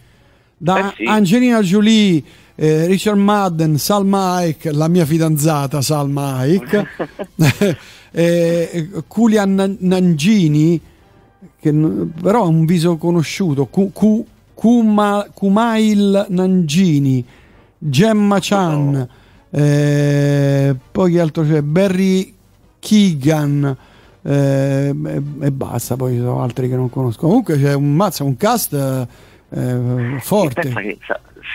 da 0.64 0.90
eh 0.90 0.94
sì. 0.96 1.04
Angelina 1.04 1.60
Jolie, 1.60 2.22
eh, 2.54 2.86
Richard 2.86 3.18
Madden, 3.18 3.76
Salma 3.76 4.36
Hayek, 4.36 4.70
la 4.72 4.88
mia 4.88 5.04
fidanzata 5.04 5.82
Salma 5.82 6.36
Hayek, 6.36 6.86
eh, 8.10 8.88
Kulian 9.06 9.76
Nangini, 9.80 10.80
che 11.60 11.70
però 11.70 12.44
ha 12.44 12.46
un 12.46 12.64
viso 12.64 12.96
conosciuto, 12.96 13.66
Ku, 13.66 13.92
Ku, 13.92 14.26
Kuma, 14.54 15.26
Kumail 15.34 16.26
Nangini, 16.30 17.22
Gemma 17.76 18.38
Chan, 18.40 19.08
oh. 19.50 19.58
eh, 19.58 20.74
poi 20.90 21.12
che 21.12 21.20
altro 21.20 21.44
c'è? 21.44 21.60
Barry 21.60 22.34
Keegan. 22.78 23.76
Eh, 24.26 24.94
e, 25.40 25.50
basta, 25.50 25.96
poi 25.96 26.12
ci 26.14 26.20
sono 26.20 26.40
altri 26.40 26.70
che 26.70 26.76
non 26.76 26.88
conosco. 26.88 27.26
Comunque 27.26 27.58
c'è 27.58 27.74
un 27.74 27.92
mazza, 27.92 28.24
un 28.24 28.38
cast 28.38 29.06
eh, 29.50 30.18
forte. 30.20 30.68
Che, 30.68 30.98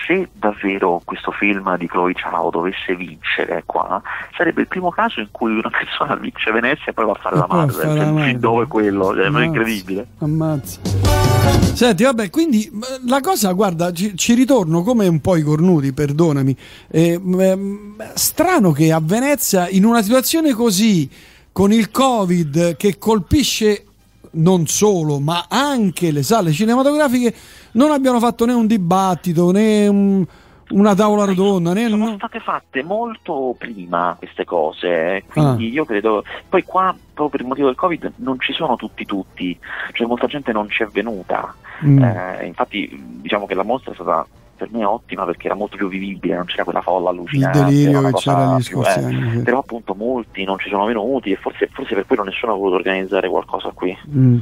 se 0.06 0.28
davvero 0.32 1.02
questo 1.04 1.32
film 1.32 1.76
di 1.76 1.86
Chloe 1.86 2.14
Ciao 2.14 2.50
dovesse 2.50 2.94
vincere 2.94 3.62
qua, 3.66 4.00
sarebbe 4.36 4.62
il 4.62 4.68
primo 4.68 4.90
caso 4.90 5.20
in 5.20 5.28
cui 5.30 5.52
una 5.52 5.70
persona 5.76 6.14
vince 6.14 6.50
Venezia 6.52 6.86
e 6.86 6.92
poi 6.92 7.06
va 7.06 7.12
a 7.12 7.18
fare 7.20 7.36
la 7.36 7.46
Marvel. 7.48 7.96
Cioè, 7.96 8.28
il 8.28 8.38
dove 8.38 8.66
quello, 8.66 9.14
cioè, 9.14 9.30
è 9.30 9.44
incredibile. 9.44 10.06
Ammazza. 10.18 10.80
Senti, 11.74 12.04
vabbè, 12.04 12.30
quindi 12.30 12.70
la 13.06 13.20
cosa, 13.20 13.52
guarda, 13.52 13.92
ci, 13.92 14.16
ci 14.16 14.34
ritorno 14.34 14.82
come 14.82 15.06
un 15.08 15.20
po' 15.20 15.36
i 15.36 15.42
cornuti, 15.42 15.92
perdonami. 15.92 16.56
Eh, 16.88 17.20
strano 18.14 18.72
che 18.72 18.92
a 18.92 19.00
Venezia, 19.02 19.68
in 19.68 19.84
una 19.84 20.02
situazione 20.02 20.52
così, 20.52 21.08
con 21.52 21.72
il 21.72 21.90
Covid 21.90 22.76
che 22.76 22.98
colpisce 22.98 23.86
non 24.32 24.66
solo, 24.66 25.18
ma 25.18 25.46
anche 25.48 26.10
le 26.10 26.22
sale 26.22 26.52
cinematografiche, 26.52 27.34
non 27.72 27.90
abbiano 27.90 28.18
fatto 28.18 28.44
né 28.46 28.52
un 28.52 28.66
dibattito 28.66 29.50
né 29.50 29.88
un, 29.88 30.24
una 30.70 30.94
tavola 30.94 31.24
rotonda. 31.24 31.72
Né, 31.72 31.88
sono 31.88 32.10
no? 32.10 32.14
state 32.16 32.40
fatte 32.40 32.82
molto 32.82 33.54
prima 33.58 34.14
queste 34.18 34.44
cose, 34.44 35.16
eh, 35.16 35.24
quindi 35.30 35.66
ah. 35.66 35.70
io 35.70 35.84
credo. 35.84 36.24
Poi 36.48 36.64
qua, 36.64 36.94
proprio 37.14 37.28
per 37.28 37.40
il 37.40 37.46
motivo 37.46 37.66
del 37.66 37.76
Covid, 37.76 38.12
non 38.16 38.38
ci 38.40 38.52
sono 38.52 38.76
tutti 38.76 39.04
tutti, 39.04 39.58
cioè 39.92 40.06
molta 40.06 40.26
gente 40.26 40.52
non 40.52 40.68
ci 40.68 40.82
è 40.82 40.86
venuta. 40.86 41.54
Mm. 41.84 42.02
Eh, 42.02 42.46
infatti, 42.46 42.88
diciamo 43.20 43.46
che 43.46 43.54
la 43.54 43.64
mostra 43.64 43.92
è 43.92 43.94
stata 43.94 44.26
per 44.60 44.68
me 44.72 44.84
ottima 44.84 45.24
perché 45.24 45.46
era 45.46 45.54
molto 45.54 45.78
più 45.78 45.88
vivibile, 45.88 46.34
non 46.34 46.44
c'era 46.44 46.64
quella 46.64 46.82
folla 46.82 47.08
allucinante. 47.08 47.58
Il 47.58 47.64
delirio 47.64 48.02
che 48.02 48.12
c'era 48.12 48.52
negli 48.52 48.62
scorsi 48.62 48.98
eh, 48.98 49.02
anni. 49.02 49.42
Però 49.42 49.60
appunto 49.60 49.94
molti 49.94 50.44
non 50.44 50.58
ci 50.58 50.68
sono 50.68 50.84
venuti 50.84 51.30
e 51.30 51.36
forse, 51.36 51.70
forse 51.72 51.94
per 51.94 52.04
quello 52.04 52.24
nessuno 52.24 52.52
ha 52.52 52.56
voluto 52.56 52.74
organizzare 52.74 53.30
qualcosa 53.30 53.70
qui. 53.70 53.96
Mm. 54.14 54.38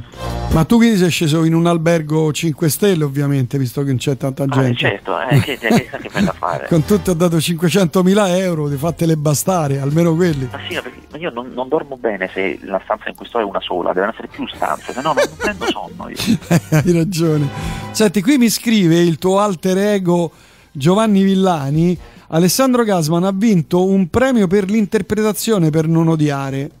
Ma 0.51 0.65
tu 0.65 0.75
quindi 0.75 0.97
sei 0.97 1.09
sceso 1.09 1.45
in 1.45 1.53
un 1.53 1.67
albergo 1.67 2.33
5 2.33 2.67
stelle 2.67 3.05
ovviamente, 3.05 3.57
visto 3.57 3.81
che 3.81 3.87
non 3.87 3.97
c'è 3.97 4.17
tanta 4.17 4.43
ah, 4.43 4.47
gente. 4.47 4.85
Ah, 4.85 4.89
certo, 4.89 5.19
eh, 5.21 5.39
che, 5.39 5.57
che, 5.57 5.89
che 5.89 6.21
da 6.21 6.33
fare. 6.33 6.67
Con 6.69 6.83
tutto 6.83 7.11
ho 7.11 7.13
dato 7.13 7.37
500.000 7.37 8.27
euro, 8.39 8.67
ti 8.67 8.75
fattele 8.75 9.15
bastare, 9.15 9.79
almeno 9.79 10.13
quelli. 10.15 10.49
Ma 10.51 10.59
sì, 10.67 10.75
ma 11.11 11.17
io 11.17 11.29
non, 11.31 11.51
non, 11.53 11.69
dormo 11.69 11.95
bene 11.97 12.29
se 12.33 12.59
la 12.63 12.81
stanza 12.83 13.09
in 13.09 13.15
cui 13.15 13.25
sto 13.25 13.39
è 13.39 13.43
una 13.43 13.61
sola, 13.61 13.93
devono 13.93 14.11
essere 14.11 14.27
più 14.27 14.45
stanze, 14.47 14.91
se 14.91 15.01
no 15.01 15.13
non 15.13 15.23
prendo 15.37 15.65
sonno 15.67 16.09
io. 16.09 16.37
Hai 16.69 16.91
ragione. 16.91 17.47
Senti, 17.91 18.21
qui 18.21 18.37
mi 18.37 18.49
scrive 18.49 18.99
il 18.99 19.17
tuo 19.17 19.39
alter 19.39 19.77
ego 19.77 20.08
amico 20.09 20.31
Giovanni 20.71 21.23
Villani, 21.23 21.97
Alessandro 22.27 22.83
Gasman 22.83 23.23
ha 23.23 23.31
vinto 23.33 23.85
un 23.85 24.07
premio 24.07 24.47
per 24.47 24.69
l'interpretazione 24.69 25.69
per 25.69 25.87
non 25.87 26.07
odiare. 26.07 26.71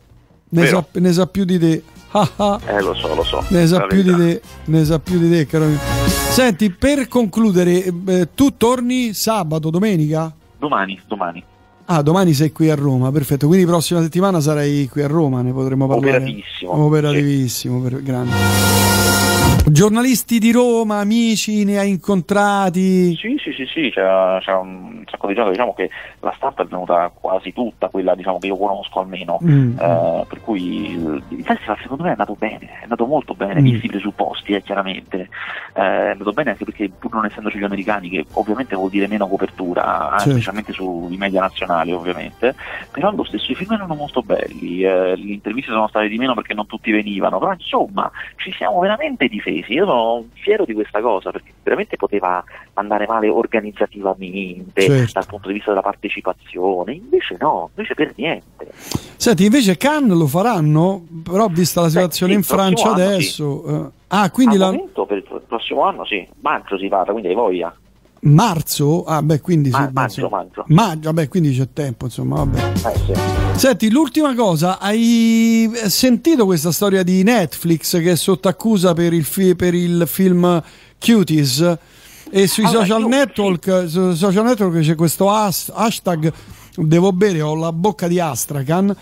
Ne, 0.49 0.65
sa, 0.65 0.83
ne 0.93 1.13
sa, 1.13 1.27
più 1.27 1.45
di 1.45 1.59
te. 1.59 1.83
eh, 2.11 2.81
lo 2.81 2.93
so, 2.95 3.13
lo 3.13 3.23
so. 3.23 3.43
Ne 3.49 3.67
sa, 3.67 3.81
più 3.81 4.01
di 4.01 4.15
te, 4.15 4.41
ne 4.65 4.83
sa 4.83 4.99
più 4.99 5.19
di 5.19 5.29
te, 5.29 5.45
caro 5.45 5.65
mio. 5.65 5.77
Senti, 6.31 6.71
per 6.71 7.07
concludere, 7.07 7.83
eh, 7.83 8.29
tu 8.33 8.57
torni 8.57 9.13
sabato, 9.13 9.69
domenica? 9.69 10.33
Domani, 10.57 10.99
domani. 11.07 11.43
Ah, 11.85 12.01
domani 12.03 12.33
sei 12.33 12.51
qui 12.51 12.69
a 12.69 12.75
Roma, 12.75 13.11
perfetto. 13.11 13.47
Quindi 13.47 13.65
prossima 13.65 14.01
settimana 14.01 14.39
sarai 14.39 14.87
qui 14.91 15.01
a 15.01 15.07
Roma, 15.07 15.41
ne 15.41 15.51
potremo 15.51 15.87
parlare. 15.87 16.17
Operativissimo. 16.17 16.71
Operativissimo, 16.71 17.83
sì. 17.83 17.89
per, 17.89 18.03
grande. 18.03 19.38
Giornalisti 19.71 20.39
di 20.39 20.51
Roma, 20.51 20.97
amici, 20.97 21.63
ne 21.63 21.77
hai 21.77 21.89
incontrati? 21.89 23.15
Sì, 23.15 23.37
sì, 23.37 23.51
sì, 23.53 23.65
sì 23.65 23.91
c'è, 23.91 24.01
c'è 24.39 24.53
un 24.53 25.03
sacco 25.05 25.27
di 25.27 25.35
gente, 25.35 25.51
diciamo 25.51 25.75
che 25.75 25.89
la 26.21 26.33
stampa 26.35 26.63
è 26.63 26.65
venuta 26.65 27.11
quasi 27.13 27.53
tutta, 27.53 27.87
quella 27.89 28.15
diciamo, 28.15 28.39
che 28.39 28.47
io 28.47 28.57
conosco 28.57 28.99
almeno, 28.99 29.37
mm. 29.43 29.77
eh, 29.77 30.25
per 30.27 30.41
cui 30.41 30.91
il 30.91 31.43
festival 31.43 31.77
secondo 31.81 32.03
me 32.03 32.09
è 32.09 32.13
andato 32.13 32.35
bene, 32.37 32.79
è 32.79 32.83
andato 32.83 33.05
molto 33.05 33.35
bene, 33.35 33.61
mm. 33.61 33.63
visti 33.63 33.85
i 33.85 33.89
presupposti 33.89 34.53
eh, 34.53 34.63
chiaramente, 34.63 35.29
eh, 35.73 35.81
è 35.81 36.09
andato 36.11 36.31
bene 36.31 36.49
anche 36.51 36.65
perché 36.65 36.89
pur 36.89 37.13
non 37.13 37.25
essendoci 37.25 37.59
gli 37.59 37.63
americani, 37.63 38.09
che 38.09 38.25
ovviamente 38.33 38.75
vuol 38.75 38.89
dire 38.89 39.07
meno 39.07 39.27
copertura, 39.27 40.15
eh, 40.15 40.17
certo. 40.17 40.31
specialmente 40.31 40.73
sui 40.73 41.15
media 41.15 41.41
nazionali 41.41 41.91
ovviamente, 41.91 42.55
però 42.91 43.11
lo 43.11 43.23
stesso 43.23 43.51
i 43.51 43.55
film 43.55 43.73
erano 43.73 43.93
molto 43.93 44.21
belli, 44.23 44.83
eh, 44.83 45.15
le 45.15 45.33
interviste 45.33 45.71
sono 45.71 45.87
state 45.87 46.07
di 46.07 46.17
meno 46.17 46.33
perché 46.33 46.55
non 46.55 46.65
tutti 46.65 46.89
venivano, 46.89 47.37
però 47.37 47.53
insomma 47.53 48.09
ci 48.37 48.51
siamo 48.53 48.79
veramente 48.79 49.27
difesi 49.27 49.57
mesi. 49.59 49.73
Io 49.73 49.85
sono 49.85 50.25
fiero 50.33 50.65
di 50.65 50.73
questa 50.73 51.01
cosa 51.01 51.31
perché 51.31 51.51
veramente 51.63 51.95
poteva 51.97 52.43
andare 52.73 53.05
male 53.07 53.29
organizzativamente 53.29 54.81
certo. 54.81 55.11
dal 55.13 55.25
punto 55.25 55.47
di 55.47 55.53
vista 55.55 55.69
della 55.69 55.81
partecipazione, 55.81 56.93
invece 56.93 57.37
no, 57.39 57.69
invece 57.75 57.93
per 57.93 58.13
niente. 58.15 58.71
Senti, 59.15 59.45
invece 59.45 59.77
Cannes 59.77 60.17
lo 60.17 60.27
faranno, 60.27 61.05
però 61.23 61.47
vista 61.47 61.81
la 61.81 61.89
situazione 61.89 62.35
Beh, 62.35 62.41
sì, 62.41 62.51
in 62.51 62.57
Francia 62.57 62.91
adesso... 62.91 63.63
Sì. 63.65 63.73
Uh, 63.73 63.91
ah, 64.07 64.31
quindi 64.31 64.55
Al 64.55 64.81
la... 64.93 65.05
per 65.05 65.17
il 65.17 65.41
prossimo 65.47 65.83
anno 65.83 66.05
sì, 66.05 66.27
maggio 66.41 66.77
si 66.77 66.87
parla, 66.87 67.11
quindi 67.11 67.29
hai 67.29 67.35
voglia. 67.35 67.73
Marzo? 68.21 69.03
Ah, 69.03 69.21
beh, 69.21 69.39
quindi 69.41 69.69
Ma, 69.69 69.85
sì, 69.85 69.93
maggio, 69.93 70.29
maggio. 70.67 71.11
Vabbè, 71.11 71.27
quindi 71.27 71.55
c'è 71.55 71.69
tempo, 71.73 72.05
insomma, 72.05 72.37
vabbè. 72.37 72.71
Eh, 72.87 72.93
sì. 73.05 73.13
Senti, 73.59 73.89
l'ultima 73.89 74.33
cosa, 74.35 74.79
hai 74.79 75.71
sentito 75.87 76.45
questa 76.45 76.71
storia 76.71 77.03
di 77.03 77.23
Netflix 77.23 77.99
che 78.01 78.11
è 78.11 78.15
sotto 78.15 78.47
accusa 78.47 78.93
per 78.93 79.13
il, 79.13 79.23
fi- 79.23 79.55
per 79.55 79.73
il 79.73 80.03
film 80.07 80.61
Cuties? 80.99 81.77
E 82.31 82.47
sui 82.47 82.63
allora, 82.65 82.85
social, 82.85 83.07
network, 83.07 83.81
sì. 83.81 83.89
su 83.89 84.13
social 84.13 84.45
network 84.45 84.79
c'è 84.81 84.95
questo 84.95 85.31
has- 85.31 85.71
hashtag 85.73 86.31
devo 86.75 87.11
bere, 87.11 87.41
ho 87.41 87.55
la 87.55 87.71
bocca 87.73 88.07
di 88.07 88.19
Astracan. 88.19 88.95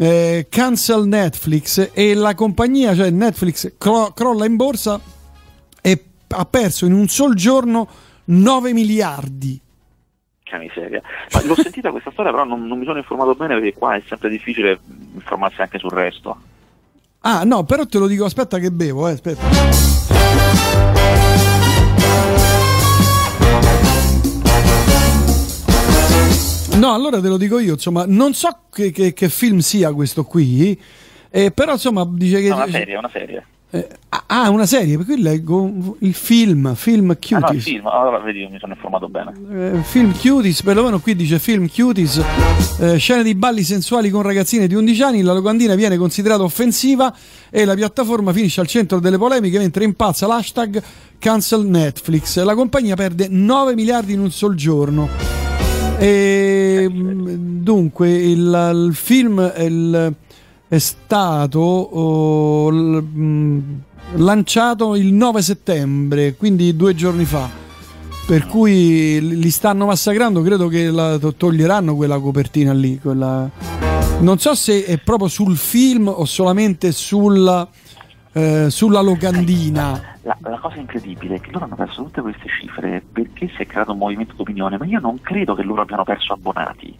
Eh, 0.00 0.46
cancel 0.48 1.06
Netflix 1.06 1.90
e 1.92 2.14
la 2.14 2.34
compagnia, 2.36 2.94
cioè 2.94 3.10
Netflix, 3.10 3.72
cro- 3.76 4.12
crolla 4.14 4.46
in 4.46 4.54
borsa 4.54 5.00
e 5.82 6.04
ha 6.28 6.44
perso 6.44 6.86
in 6.86 6.92
un 6.92 7.08
sol 7.08 7.34
giorno 7.34 7.88
9 8.28 8.72
miliardi. 8.72 9.60
Che 10.42 10.58
miseria. 10.58 11.02
Ma 11.32 11.42
l'ho 11.44 11.54
sentita 11.54 11.90
questa 11.90 12.10
storia, 12.10 12.30
però 12.30 12.44
non, 12.44 12.66
non 12.66 12.78
mi 12.78 12.84
sono 12.84 12.98
informato 12.98 13.34
bene 13.34 13.54
perché 13.54 13.74
qua 13.74 13.94
è 13.94 14.02
sempre 14.06 14.28
difficile 14.30 14.78
informarsi 15.14 15.60
anche 15.60 15.78
sul 15.78 15.90
resto. 15.90 16.36
Ah, 17.20 17.44
no, 17.44 17.64
però 17.64 17.84
te 17.86 17.98
lo 17.98 18.06
dico, 18.06 18.24
aspetta 18.24 18.58
che 18.58 18.70
bevo, 18.70 19.08
eh, 19.08 19.12
aspetta. 19.12 19.42
No, 26.78 26.94
allora 26.94 27.20
te 27.20 27.28
lo 27.28 27.36
dico 27.36 27.58
io, 27.58 27.72
insomma, 27.72 28.04
non 28.06 28.34
so 28.34 28.66
che, 28.70 28.92
che, 28.92 29.12
che 29.12 29.28
film 29.28 29.58
sia 29.58 29.92
questo 29.92 30.22
qui, 30.24 30.80
eh, 31.28 31.50
però 31.50 31.72
insomma 31.72 32.06
dice 32.08 32.40
che... 32.40 32.48
No, 32.50 32.56
una 32.56 32.68
serie, 32.68 32.96
una 32.96 33.10
serie. 33.10 33.46
Eh, 33.70 33.86
ah, 34.28 34.48
una 34.48 34.64
serie, 34.64 34.96
per 34.96 35.04
cui 35.04 35.20
leggo 35.20 35.96
il 35.98 36.14
film, 36.14 36.74
film 36.74 37.14
Cuties. 37.18 37.32
Ah, 37.32 37.38
no, 37.40 37.52
il 37.52 37.60
film, 37.60 37.86
allora 37.86 38.18
vedi, 38.18 38.48
mi 38.50 38.58
sono 38.58 38.72
informato 38.72 39.08
bene. 39.08 39.32
Eh, 39.52 39.82
film 39.82 40.16
Cuties, 40.16 40.62
perlomeno 40.62 41.00
qui 41.00 41.14
dice 41.14 41.38
film 41.38 41.68
Cuties, 41.68 42.24
eh, 42.80 42.96
scene 42.96 43.22
di 43.22 43.34
balli 43.34 43.62
sensuali 43.62 44.08
con 44.08 44.22
ragazzine 44.22 44.66
di 44.66 44.74
11 44.74 45.02
anni, 45.02 45.20
la 45.20 45.34
locandina 45.34 45.74
viene 45.74 45.98
considerata 45.98 46.44
offensiva 46.44 47.14
e 47.50 47.66
la 47.66 47.74
piattaforma 47.74 48.32
finisce 48.32 48.62
al 48.62 48.66
centro 48.66 49.00
delle 49.00 49.18
polemiche 49.18 49.58
mentre 49.58 49.84
impazza 49.84 50.26
l'hashtag 50.26 50.82
cancel 51.18 51.66
Netflix. 51.66 52.42
La 52.42 52.54
compagnia 52.54 52.96
perde 52.96 53.28
9 53.28 53.74
miliardi 53.74 54.14
in 54.14 54.20
un 54.20 54.30
sol 54.30 54.54
giorno. 54.54 55.10
E, 55.98 56.88
dunque, 56.90 58.08
il, 58.08 58.86
il 58.88 58.94
film... 58.94 59.52
Il, 59.58 60.14
è 60.68 60.78
stato 60.78 61.60
oh, 61.60 62.70
mh, 62.70 63.82
lanciato 64.16 64.96
il 64.96 65.12
9 65.12 65.42
settembre, 65.42 66.34
quindi 66.34 66.76
due 66.76 66.94
giorni 66.94 67.24
fa. 67.24 67.48
Per 68.26 68.46
cui 68.46 69.18
li 69.40 69.50
stanno 69.50 69.86
massacrando, 69.86 70.42
credo 70.42 70.68
che 70.68 70.90
la, 70.90 71.18
toglieranno 71.18 71.96
quella 71.96 72.18
copertina 72.18 72.74
lì. 72.74 72.98
Quella... 72.98 73.48
Non 74.20 74.38
so 74.38 74.54
se 74.54 74.84
è 74.84 74.98
proprio 74.98 75.28
sul 75.28 75.56
film 75.56 76.08
o 76.08 76.26
solamente 76.26 76.92
sulla, 76.92 77.66
eh, 78.32 78.66
sulla 78.68 79.00
locandina. 79.00 80.16
La, 80.22 80.36
la, 80.42 80.58
cosa 80.58 80.76
incredibile 80.76 81.36
è 81.36 81.40
che 81.40 81.50
loro 81.52 81.64
hanno 81.64 81.76
perso 81.76 82.02
tutte 82.02 82.20
queste 82.20 82.48
cifre 82.60 83.02
perché 83.10 83.50
si 83.56 83.62
è 83.62 83.66
creato 83.66 83.92
un 83.92 83.98
movimento 83.98 84.34
d'opinione, 84.36 84.76
ma 84.76 84.84
io 84.84 85.00
non 85.00 85.18
credo 85.22 85.54
che 85.54 85.62
loro 85.62 85.80
abbiano 85.80 86.04
perso 86.04 86.34
abbonati. 86.34 86.94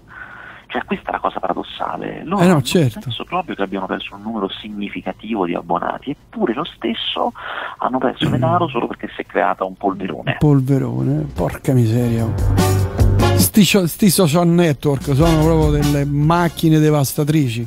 Cioè, 0.69 0.85
questa 0.85 1.09
è 1.09 1.13
la 1.13 1.19
cosa 1.19 1.41
paradossale. 1.41 2.23
Loro 2.25 2.43
eh 2.43 2.47
no, 2.47 2.61
certo. 2.61 3.01
penso 3.03 3.25
proprio 3.25 3.55
che 3.55 3.63
abbiano 3.63 3.87
perso 3.87 4.15
un 4.15 4.21
numero 4.21 4.51
significativo 4.51 5.47
di 5.47 5.55
abbonati, 5.55 6.11
eppure 6.11 6.53
lo 6.53 6.65
stesso 6.65 7.33
hanno 7.79 7.97
perso 7.97 8.29
mm. 8.29 8.33
denaro 8.33 8.69
solo 8.69 8.87
perché 8.87 9.09
si 9.15 9.23
è 9.23 9.25
creata 9.25 9.65
un 9.65 9.75
polverone. 9.75 10.37
Polverone, 10.39 11.27
porca 11.35 11.73
miseria. 11.73 12.27
Sti, 13.37 13.65
sti 13.65 14.11
social 14.11 14.47
network 14.47 15.15
sono 15.15 15.43
proprio 15.43 15.71
delle 15.71 16.05
macchine 16.05 16.79
devastatrici. 16.79 17.67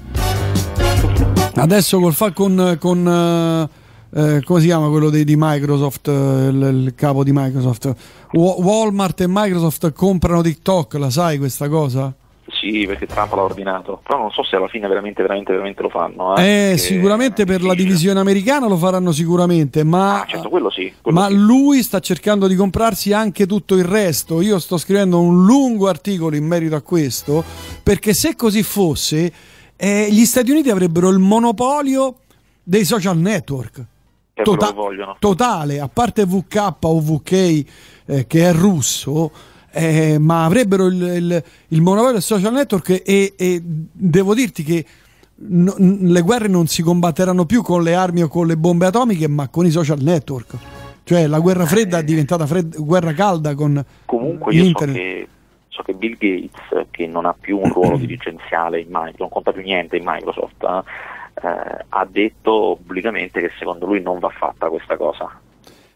Adesso 1.55 1.99
col 1.99 2.13
fa 2.13 2.31
con, 2.31 2.77
con 2.79 3.67
eh, 4.13 4.41
come 4.43 4.59
si 4.59 4.67
chiama 4.67 4.89
quello 4.89 5.09
di, 5.09 5.23
di 5.23 5.35
Microsoft, 5.35 6.07
eh, 6.07 6.11
il, 6.11 6.83
il, 6.85 6.93
capo 6.95 7.23
di 7.23 7.31
Microsoft? 7.33 7.95
Walmart 8.33 9.21
e 9.21 9.25
Microsoft 9.27 9.91
comprano 9.93 10.43
TikTok, 10.43 10.93
la 10.95 11.09
sai 11.09 11.39
questa 11.39 11.67
cosa? 11.67 12.13
Sì, 12.61 12.85
perché 12.85 13.07
Trump 13.07 13.33
l'ha 13.33 13.41
ordinato, 13.41 14.01
però 14.03 14.19
non 14.19 14.29
so 14.29 14.43
se 14.43 14.55
alla 14.55 14.67
fine 14.67 14.87
veramente, 14.87 15.23
veramente, 15.23 15.51
veramente 15.51 15.81
lo 15.81 15.89
fanno. 15.89 16.37
Eh, 16.37 16.73
eh 16.73 16.77
sicuramente 16.77 17.43
per 17.43 17.63
la 17.63 17.73
divisione 17.73 18.19
americana 18.19 18.67
lo 18.67 18.77
faranno 18.77 19.11
sicuramente, 19.11 19.83
ma, 19.83 20.21
ah, 20.21 20.25
certo, 20.27 20.47
quello 20.47 20.69
sì, 20.69 20.93
quello 21.01 21.19
ma 21.19 21.27
sì. 21.27 21.37
lui 21.37 21.81
sta 21.81 21.99
cercando 21.99 22.45
di 22.45 22.53
comprarsi 22.53 23.13
anche 23.13 23.47
tutto 23.47 23.73
il 23.73 23.83
resto. 23.83 24.41
Io 24.41 24.59
sto 24.59 24.77
scrivendo 24.77 25.19
un 25.19 25.43
lungo 25.43 25.87
articolo 25.87 26.35
in 26.35 26.45
merito 26.45 26.75
a 26.75 26.81
questo, 26.81 27.43
perché 27.81 28.13
se 28.13 28.35
così 28.35 28.61
fosse, 28.61 29.33
eh, 29.75 30.07
gli 30.11 30.25
Stati 30.25 30.51
Uniti 30.51 30.69
avrebbero 30.69 31.09
il 31.09 31.17
monopolio 31.17 32.17
dei 32.61 32.85
social 32.85 33.17
network. 33.17 33.85
Tota- 34.43 34.73
totale, 35.17 35.79
a 35.79 35.89
parte 35.91 36.25
VK 36.25 36.75
o 36.81 36.99
VK 36.99 37.31
eh, 38.05 38.27
che 38.27 38.49
è 38.49 38.53
russo 38.53 39.31
eh, 39.71 40.17
ma 40.19 40.45
avrebbero 40.45 40.87
il, 40.87 41.01
il, 41.01 41.43
il, 41.69 41.81
monopolio 41.81 42.13
del 42.13 42.21
social 42.21 42.53
network 42.53 43.01
e, 43.05 43.33
e 43.37 43.61
devo 43.63 44.33
dirti 44.33 44.63
che 44.63 44.85
no, 45.35 45.75
le 45.77 46.21
guerre 46.21 46.47
non 46.47 46.67
si 46.67 46.81
combatteranno 46.81 47.45
più 47.45 47.61
con 47.61 47.83
le 47.83 47.95
armi 47.95 48.21
o 48.21 48.27
con 48.27 48.47
le 48.47 48.57
bombe 48.57 48.85
atomiche, 48.85 49.27
ma 49.27 49.47
con 49.47 49.65
i 49.65 49.71
social 49.71 49.99
network. 50.01 50.55
Cioè 51.03 51.27
la 51.27 51.39
guerra 51.39 51.65
fredda 51.65 51.99
è 51.99 52.03
diventata 52.03 52.45
fred- 52.45 52.77
guerra 52.77 53.13
calda 53.13 53.55
con 53.55 53.83
Comunque 54.05 54.53
io 54.53 54.65
so 54.65 54.85
che, 54.85 55.27
so 55.67 55.83
che, 55.83 55.93
Bill 55.93 56.15
Gates, 56.17 56.87
che 56.91 57.07
non 57.07 57.25
ha 57.25 57.35
più 57.37 57.57
un 57.57 57.71
ruolo 57.71 57.97
dirigenziale 57.97 58.79
in 58.81 58.87
Microsoft, 58.89 59.19
non 59.19 59.29
conta 59.29 59.51
più 59.51 59.63
niente 59.63 59.97
in 59.97 60.03
Microsoft, 60.05 60.63
eh, 60.63 61.85
ha 61.89 62.07
detto 62.09 62.77
pubblicamente 62.85 63.41
che 63.41 63.51
secondo 63.57 63.85
lui 63.85 64.01
non 64.01 64.19
va 64.19 64.29
fatta 64.29 64.67
questa 64.69 64.95
cosa. 64.95 65.29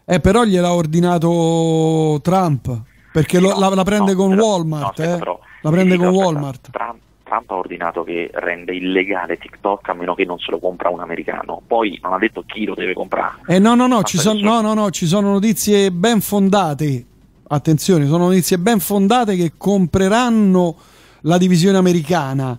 Eh, 0.04 0.20
però 0.20 0.44
gliel'ha 0.44 0.72
ordinato 0.72 2.20
Trump. 2.22 2.94
Perché 3.16 3.40
lo, 3.40 3.58
la, 3.58 3.70
la, 3.70 3.82
prende 3.82 4.12
no, 4.12 4.18
con 4.18 4.28
però, 4.28 4.44
Walmart, 4.44 4.98
no, 4.98 5.14
eh? 5.14 5.18
però, 5.18 5.40
la 5.62 5.70
prende 5.70 5.96
con 5.96 6.08
Walmart. 6.08 6.70
Trump, 6.70 6.98
Trump, 7.22 7.50
ha 7.50 7.54
ordinato 7.54 8.04
che 8.04 8.28
rende 8.30 8.74
illegale 8.74 9.38
TikTok 9.38 9.88
a 9.88 9.94
meno 9.94 10.14
che 10.14 10.26
non 10.26 10.38
se 10.38 10.50
lo 10.50 10.58
compra 10.58 10.90
un 10.90 11.00
americano. 11.00 11.62
Poi 11.66 11.98
non 12.02 12.12
ha 12.12 12.18
detto 12.18 12.44
chi 12.46 12.66
lo 12.66 12.74
deve 12.74 12.92
comprare. 12.92 13.36
Eh 13.46 13.58
no, 13.58 13.74
no, 13.74 13.86
no, 13.86 14.02
ci 14.02 14.18
son, 14.18 14.36
no, 14.36 14.60
no, 14.60 14.74
no, 14.74 14.90
ci 14.90 15.06
sono 15.06 15.30
notizie 15.30 15.90
ben 15.90 16.20
fondate. 16.20 17.06
Attenzione, 17.48 18.04
sono 18.04 18.26
notizie 18.26 18.58
ben 18.58 18.80
fondate 18.80 19.34
che 19.34 19.52
compreranno 19.56 20.76
la 21.22 21.38
divisione 21.38 21.78
americana. 21.78 22.58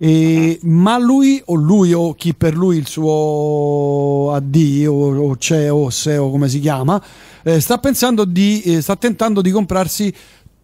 E, 0.00 0.60
ma 0.62 0.96
lui 0.96 1.42
o 1.46 1.54
lui 1.56 1.92
o 1.92 2.14
chi 2.14 2.32
per 2.32 2.56
lui 2.56 2.76
il 2.76 2.86
suo 2.86 4.32
AD 4.32 4.84
o, 4.86 5.16
o 5.16 5.36
CEO 5.36 5.76
o 5.76 5.90
SEO 5.90 6.30
come 6.30 6.48
si 6.48 6.60
chiama 6.60 7.02
eh, 7.42 7.58
sta 7.58 7.78
pensando 7.78 8.24
di 8.24 8.62
eh, 8.62 8.80
sta 8.80 8.94
tentando 8.94 9.40
di 9.40 9.50
comprarsi 9.50 10.14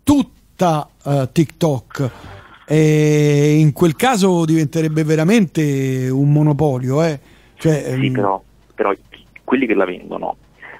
tutta 0.04 0.88
uh, 1.02 1.28
TikTok 1.32 2.10
e 2.64 3.56
in 3.58 3.72
quel 3.72 3.96
caso 3.96 4.44
diventerebbe 4.44 5.02
veramente 5.02 6.08
un 6.08 6.30
monopolio 6.30 7.02
eh? 7.02 7.18
cioè, 7.56 7.96
sì, 7.98 8.06
um... 8.06 8.12
però, 8.12 8.42
però 8.72 8.92
quelli 9.42 9.66
che 9.66 9.74
la 9.74 9.84
vendono 9.84 10.36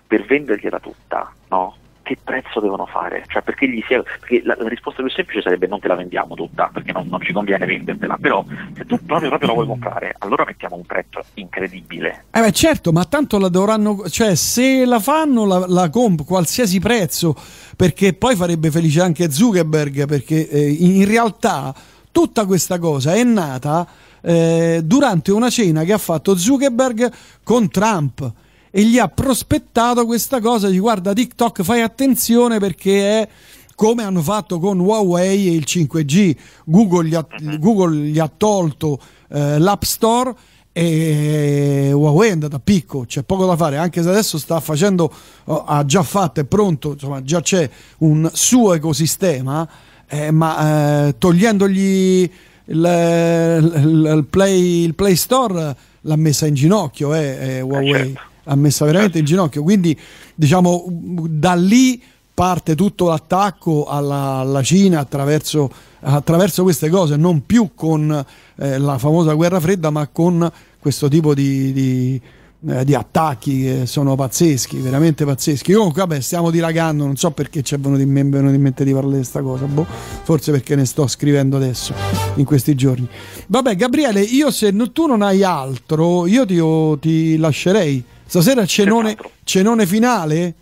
per 0.07 0.25
vendergliela 0.27 0.79
tutta 0.79 1.29
no? 1.49 1.75
Che 2.05 2.17
prezzo 2.23 2.61
devono 2.61 2.87
fare? 2.87 3.25
Cioè, 3.27 3.43
perché, 3.43 3.67
sia, 3.87 4.03
perché 4.03 4.43
la, 4.45 4.55
la, 4.57 4.69
risposta 4.69 5.03
più 5.03 5.11
semplice 5.11 5.43
sarebbe 5.43 5.67
non 5.67 5.81
te 5.81 5.89
la 5.89 5.97
vendiamo 5.97 6.37
tutta, 6.37 6.71
perché 6.73 6.93
non, 6.93 7.09
non 7.09 7.21
ci 7.23 7.33
conviene 7.33 7.67
vendertela, 7.67 8.17
però 8.21 8.45
se 8.77 8.85
tu 8.85 9.03
proprio, 9.05 9.31
proprio 9.31 9.49
la 9.49 9.55
vuoi 9.55 9.67
comprare, 9.67 10.15
allora 10.19 10.45
mettiamo 10.45 10.77
un 10.77 10.85
prezzo 10.85 11.25
incredibile. 11.35 12.27
Eh 12.31 12.41
beh 12.41 12.53
certo, 12.53 12.93
ma 12.93 13.05
tanto 13.07 13.39
la 13.39 13.49
dovranno, 13.49 14.09
cioè 14.09 14.37
se 14.37 14.85
la 14.85 15.01
fanno 15.01 15.47
la, 15.47 15.65
la 15.67 15.89
comp 15.89 16.25
qualsiasi 16.25 16.79
prezzo, 16.79 17.35
perché 17.75 18.13
poi 18.13 18.37
farebbe 18.37 18.71
felice 18.71 19.01
anche 19.01 19.31
Zuckerberg, 19.31 20.07
perché 20.07 20.49
eh, 20.49 20.71
in 20.71 21.07
realtà 21.07 21.75
tutta 22.13 22.45
questa 22.45 22.79
cosa 22.79 23.15
è 23.15 23.25
nata 23.25 23.87
eh, 24.21 24.83
durante 24.85 25.33
una 25.33 25.51
cena 25.51 25.83
che 25.85 25.93
ha 25.93 25.99
fatto 25.99 26.37
Zuckerberg 26.37 27.11
con 27.43 27.69
Trump 27.71 28.33
e 28.77 28.83
gli 28.83 28.99
ha 28.99 29.07
prospettato 29.07 30.05
questa 30.05 30.41
cosa. 30.41 30.69
Di 30.69 30.81
guarda 30.81 31.13
TikTok 31.13 31.63
fai 31.63 31.81
attenzione 31.81 32.59
perché 32.59 33.21
è 33.21 33.29
come 33.77 34.03
hanno 34.03 34.21
fatto 34.21 34.59
con 34.59 34.81
Huawei 34.81 35.47
e 35.47 35.53
il 35.53 35.65
5G 35.65 36.37
Google 36.65 37.07
gli 37.07 37.15
ha, 37.15 37.25
Google 37.59 37.97
gli 37.97 38.19
ha 38.19 38.31
tolto 38.37 38.99
eh, 39.29 39.61
l'App 39.61 39.83
Store 39.83 40.35
e 40.73 41.93
Huawei 41.93 42.31
è 42.31 42.33
andata 42.33 42.57
a 42.57 42.61
picco, 42.63 43.05
c'è 43.07 43.23
poco 43.23 43.47
da 43.47 43.55
fare, 43.55 43.77
anche 43.77 44.03
se 44.03 44.09
adesso 44.09 44.39
sta 44.39 44.59
facendo, 44.59 45.09
oh, 45.45 45.65
ha 45.65 45.85
già 45.85 46.03
fatto, 46.03 46.41
è 46.41 46.45
pronto, 46.45 46.95
insomma 46.95 47.23
già 47.23 47.41
c'è 47.41 47.71
un 47.99 48.29
suo 48.33 48.75
ecosistema, 48.75 49.69
eh, 50.09 50.33
ma 50.33 51.07
eh, 51.07 51.15
togliendogli 51.17 51.79
il, 51.79 52.31
il, 52.67 54.15
il, 54.17 54.27
play, 54.29 54.83
il, 54.83 54.95
Play, 54.97 55.15
Store 55.15 55.77
l'ha 56.01 56.17
messa 56.17 56.49
in 56.49 56.55
ginocchio 56.55 57.15
eh, 57.15 57.37
eh 57.41 57.61
Huawei. 57.61 57.93
Certo 57.93 58.33
ha 58.45 58.55
messa 58.55 58.85
veramente 58.85 59.19
in 59.19 59.25
ginocchio. 59.25 59.63
Quindi, 59.63 59.99
diciamo, 60.35 60.87
da 60.89 61.55
lì 61.55 62.03
parte 62.35 62.75
tutto 62.75 63.07
l'attacco 63.07 63.87
alla, 63.87 64.39
alla 64.39 64.63
Cina 64.63 64.99
attraverso, 64.99 65.71
attraverso, 66.01 66.65
queste 66.65 66.91
cose, 66.91 67.17
non 67.17 67.47
più 67.47 67.71
con 67.75 68.25
eh, 68.57 68.79
la 68.79 68.99
famosa 68.99 69.33
guerra 69.35 69.61
fredda, 69.61 69.91
ma 69.91 70.09
con 70.09 70.51
questo 70.81 71.09
tipo 71.09 71.33
di, 71.33 71.73
di, 71.73 72.21
eh, 72.69 72.85
di, 72.85 72.95
attacchi 72.95 73.63
che 73.63 73.87
sono 73.87 74.17
pazzeschi, 74.17 74.79
veramente 74.79 75.25
pazzeschi. 75.25 75.73
Comunque, 75.73 76.01
vabbè, 76.03 76.21
stiamo 76.21 76.51
dilagando, 76.51 77.07
non 77.07 77.17
so 77.17 77.31
perché 77.31 77.63
ci 77.63 77.77
è 77.77 77.79
venuto 77.79 78.03
in, 78.03 78.11
mente, 78.11 78.37
venuto 78.37 78.55
in 78.55 78.61
mente 78.63 78.85
di 78.85 78.93
parlare 78.93 79.13
di 79.13 79.21
questa 79.21 79.41
cosa, 79.41 79.67
boh, 79.67 79.87
forse 80.25 80.51
perché 80.51 80.75
ne 80.75 80.87
sto 80.87 81.07
scrivendo 81.07 81.57
adesso, 81.57 81.95
in 82.35 82.45
questi 82.45 82.75
giorni. 82.75 83.09
Vabbè, 83.47 83.77
Gabriele, 83.77 84.21
io 84.21 84.51
se 84.51 84.75
tu 84.93 85.07
non 85.07 85.23
hai 85.23 85.45
altro, 85.45 86.27
io 86.27 86.45
ti, 86.45 86.61
ti 86.99 87.37
lascerei 87.37 88.05
Stasera 88.27 88.65
cenone, 88.67 89.17
cenone 89.45 89.87
finale? 89.87 90.55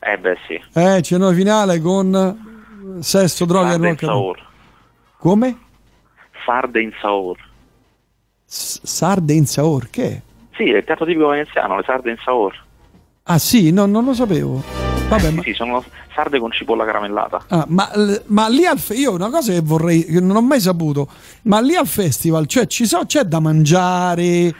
Eh 0.00 0.18
beh 0.18 0.36
sì. 0.46 0.60
Eh, 0.72 1.02
cenone 1.02 1.34
finale 1.34 1.80
con 1.80 2.98
sesso, 3.00 3.44
droga 3.44 3.72
e 3.74 3.76
rock. 3.76 4.36
Come? 5.18 5.58
Sarde 6.44 6.80
in 6.82 6.92
Saur. 7.00 7.36
Sarde 8.46 9.32
in 9.32 9.46
Saur, 9.46 9.88
che? 9.90 10.22
Sì, 10.56 10.70
è 10.70 10.76
il 10.76 10.84
piatto 10.84 11.04
tipico 11.04 11.28
veneziano, 11.28 11.76
le 11.76 11.82
sarde 11.86 12.10
in 12.10 12.16
Saur. 12.24 12.54
Ah 13.24 13.38
sì, 13.38 13.70
no, 13.72 13.86
non 13.86 14.04
lo 14.04 14.12
sapevo. 14.14 14.62
Vabbè, 15.08 15.24
Eh, 15.26 15.28
sì, 15.28 15.34
ma, 15.34 15.42
sì, 15.42 15.52
sono 15.54 15.84
sarde 16.14 16.38
con 16.38 16.50
cipolla 16.52 16.84
caramellata. 16.84 17.44
ah, 17.48 17.64
ma, 17.68 17.90
ma 18.26 18.48
lì 18.48 18.64
al 18.66 18.78
fe- 18.78 18.94
io 18.94 19.12
una 19.12 19.30
cosa 19.30 19.52
che 19.52 19.60
vorrei, 19.60 20.04
che 20.04 20.20
non 20.20 20.36
ho 20.36 20.42
mai 20.42 20.60
saputo, 20.60 21.08
ma 21.42 21.60
lì 21.60 21.74
al 21.74 21.86
festival 21.86 22.46
cioè, 22.46 22.66
ci 22.66 22.86
so, 22.86 23.04
c'è 23.06 23.22
da 23.22 23.40
mangiare, 23.40 24.54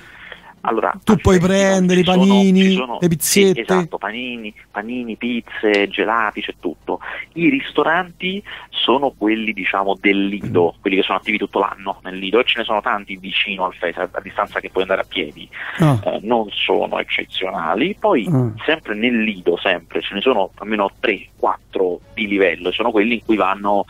Allora, 0.66 0.92
Tu 1.04 1.16
puoi 1.16 1.38
prendere 1.38 2.00
i 2.00 2.04
panini, 2.04 2.62
ci 2.62 2.74
sono- 2.74 2.98
le 3.00 3.08
pizzette. 3.08 3.52
Sì, 3.54 3.60
esatto, 3.60 3.98
panini, 3.98 4.52
panini, 4.70 5.16
pizze, 5.16 5.88
gelati, 5.88 6.40
c'è 6.40 6.54
tutto. 6.58 7.00
I 7.34 7.50
ristoranti 7.50 8.42
sono 8.70 9.10
quelli, 9.16 9.52
diciamo, 9.52 9.96
del. 10.00 10.22
Lido, 10.24 10.74
quelli 10.80 10.96
che 10.96 11.02
sono 11.02 11.18
attivi 11.18 11.36
tutto 11.36 11.58
l'anno 11.58 12.00
nel 12.04 12.16
Lido 12.16 12.40
e 12.40 12.44
ce 12.44 12.58
ne 12.60 12.64
sono 12.64 12.80
tanti 12.80 13.16
vicino 13.16 13.66
al 13.66 13.74
festival, 13.74 14.08
a 14.12 14.20
distanza 14.20 14.58
che 14.60 14.70
puoi 14.70 14.84
andare 14.84 15.02
a 15.02 15.06
piedi. 15.06 15.46
Ah. 15.80 16.00
Eh, 16.02 16.18
non 16.22 16.46
sono 16.50 16.98
eccezionali. 16.98 17.94
Poi, 17.98 18.26
Ah. 18.32 18.52
sempre 18.64 18.94
nel 18.94 19.22
Lido, 19.22 19.58
sempre, 19.58 20.00
ce 20.00 20.14
ne 20.14 20.20
sono 20.22 20.50
almeno 20.56 20.90
3-4 20.98 22.00
di 22.14 22.26
livello, 22.26 22.72
sono 22.72 22.90
quelli 22.90 23.14
in 23.14 23.24
cui 23.24 23.36
vanno 23.36 23.84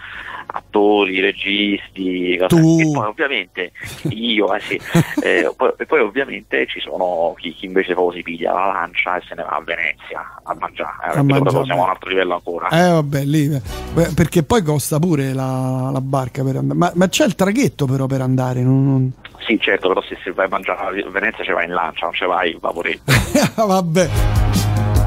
attori, 0.46 1.20
registi, 1.20 2.36
Tu. 2.48 2.78
e 2.80 2.90
poi 2.92 3.06
ovviamente 3.06 3.72
io, 4.10 4.54
eh 4.54 4.60
sì, 4.60 4.80
eh, 5.22 5.50
poi, 5.56 5.72
e 5.78 5.86
poi 5.86 6.00
ovviamente 6.00 6.63
ci 6.66 6.80
sono 6.80 7.34
chi, 7.36 7.52
chi 7.54 7.66
invece 7.66 7.94
poi 7.94 8.16
si 8.16 8.22
piglia 8.22 8.52
la 8.52 8.66
lancia 8.66 9.16
e 9.16 9.22
se 9.28 9.34
ne 9.34 9.42
va 9.42 9.50
a 9.56 9.60
Venezia 9.62 10.40
a 10.42 10.54
mangiare, 10.58 10.96
eh, 11.06 11.10
perché 11.10 11.22
mangiare. 11.32 11.64
siamo 11.64 11.80
a 11.82 11.84
un 11.84 11.90
altro 11.90 12.08
livello 12.10 12.34
ancora. 12.34 12.68
Eh 12.68 12.90
vabbè, 12.90 13.24
lì 13.24 13.48
beh, 13.48 14.08
perché 14.14 14.42
poi 14.42 14.62
costa 14.62 14.98
pure 14.98 15.32
la, 15.32 15.90
la 15.92 16.00
barca 16.00 16.42
per 16.42 16.56
andare. 16.56 16.78
Ma, 16.78 16.92
ma 16.94 17.08
c'è 17.08 17.24
il 17.24 17.34
traghetto 17.34 17.86
però 17.86 18.06
per 18.06 18.20
andare, 18.20 18.62
non- 18.62 18.84
non- 18.84 19.12
Sì, 19.46 19.58
certo, 19.60 19.88
però 19.88 20.00
se, 20.02 20.16
se 20.22 20.32
vai 20.32 20.46
a 20.46 20.48
mangiare 20.48 21.02
a 21.02 21.10
Venezia 21.10 21.44
ci 21.44 21.52
vai 21.52 21.66
in 21.66 21.72
lancia, 21.72 22.04
non 22.06 22.14
ci 22.14 22.24
vai 22.24 22.52
in 22.52 22.58
vaporetto. 22.60 23.12
vabbè. 23.66 24.08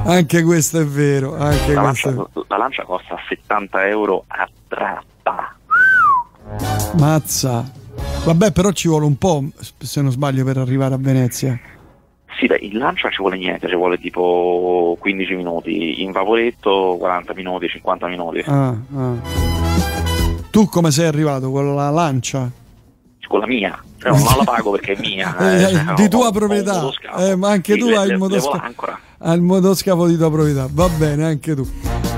Anche 0.05 0.41
questo 0.43 0.79
è 0.79 0.85
vero, 0.85 1.35
anche 1.37 1.73
La 1.73 1.81
questo 1.81 1.81
lancia, 1.81 2.09
è 2.09 2.13
vero. 2.13 2.45
la 2.47 2.57
lancia 2.57 2.83
costa 2.83 3.17
70 3.27 3.87
euro 3.87 4.23
a 4.27 4.47
tratta. 4.67 5.55
Mazza. 6.97 7.69
Vabbè, 8.25 8.51
però 8.51 8.71
ci 8.71 8.87
vuole 8.87 9.05
un 9.05 9.17
po', 9.17 9.43
se 9.79 10.01
non 10.01 10.11
sbaglio, 10.11 10.43
per 10.43 10.57
arrivare 10.57 10.93
a 10.93 10.97
Venezia. 10.97 11.57
Sì, 12.39 12.45
beh, 12.45 12.59
in 12.61 12.77
lancia 12.77 13.09
ci 13.09 13.17
vuole 13.19 13.37
niente, 13.37 13.67
ci 13.67 13.75
vuole 13.75 13.97
tipo 13.97 14.95
15 14.99 15.33
minuti, 15.35 16.03
in 16.03 16.11
vaporetto 16.11 16.95
40 16.99 17.33
minuti, 17.33 17.67
50 17.67 18.07
minuti. 18.07 18.43
Ah, 18.45 18.75
ah. 18.95 19.13
Tu 20.51 20.65
come 20.67 20.91
sei 20.91 21.07
arrivato? 21.07 21.49
Con 21.49 21.73
la 21.73 21.89
lancia? 21.89 22.51
Con 23.27 23.39
la 23.39 23.47
mia, 23.47 23.77
cioè, 23.97 24.11
non 24.11 24.21
la 24.37 24.43
pago 24.43 24.71
perché 24.71 24.93
è 24.93 24.99
mia. 24.99 25.35
Eh, 25.39 25.63
eh, 25.63 25.69
cioè, 25.73 25.93
di 25.95 26.03
ho- 26.03 26.07
tua 26.07 26.27
ho 26.27 26.31
proprietà. 26.31 26.89
Eh, 27.17 27.35
ma 27.35 27.49
anche 27.49 27.73
Sì, 27.73 27.79
tu 27.79 27.87
le- 27.87 27.97
hai 27.97 28.09
il 28.09 28.17
motoscafo. 28.17 28.97
Al 29.19 29.41
motoscafo 29.41 30.05
di 30.07 30.15
tua 30.17 30.29
proprietà. 30.31 30.67
Va 30.71 30.87
bene, 30.89 31.25
anche 31.25 31.55
tu. 31.55 31.67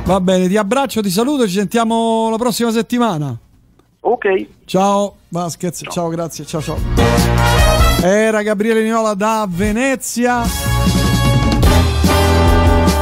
Va 0.03 0.19
bene, 0.19 0.47
ti 0.47 0.57
abbraccio, 0.57 1.01
ti 1.01 1.09
saluto, 1.09 1.47
ci 1.47 1.53
sentiamo 1.53 2.29
la 2.29 2.37
prossima 2.37 2.71
settimana. 2.71 3.37
Ok, 4.01 4.47
Ciao 4.65 5.15
Vasquez, 5.27 5.81
ciao, 5.89 6.07
grazie, 6.09 6.45
ciao 6.45 6.61
ciao. 6.61 6.77
Era 8.01 8.41
Gabriele 8.41 8.81
Niola 8.83 9.13
da 9.13 9.45
Venezia. 9.49 10.43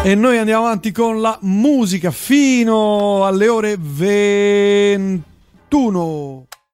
E 0.04 0.16
noi 0.16 0.38
andiamo 0.38 0.66
avanti 0.66 0.92
con 0.92 1.22
la 1.22 1.38
musica 1.42 2.12
fino 2.12 3.26
alle 3.26 3.48
ore 3.48 3.78
21. 3.78 6.47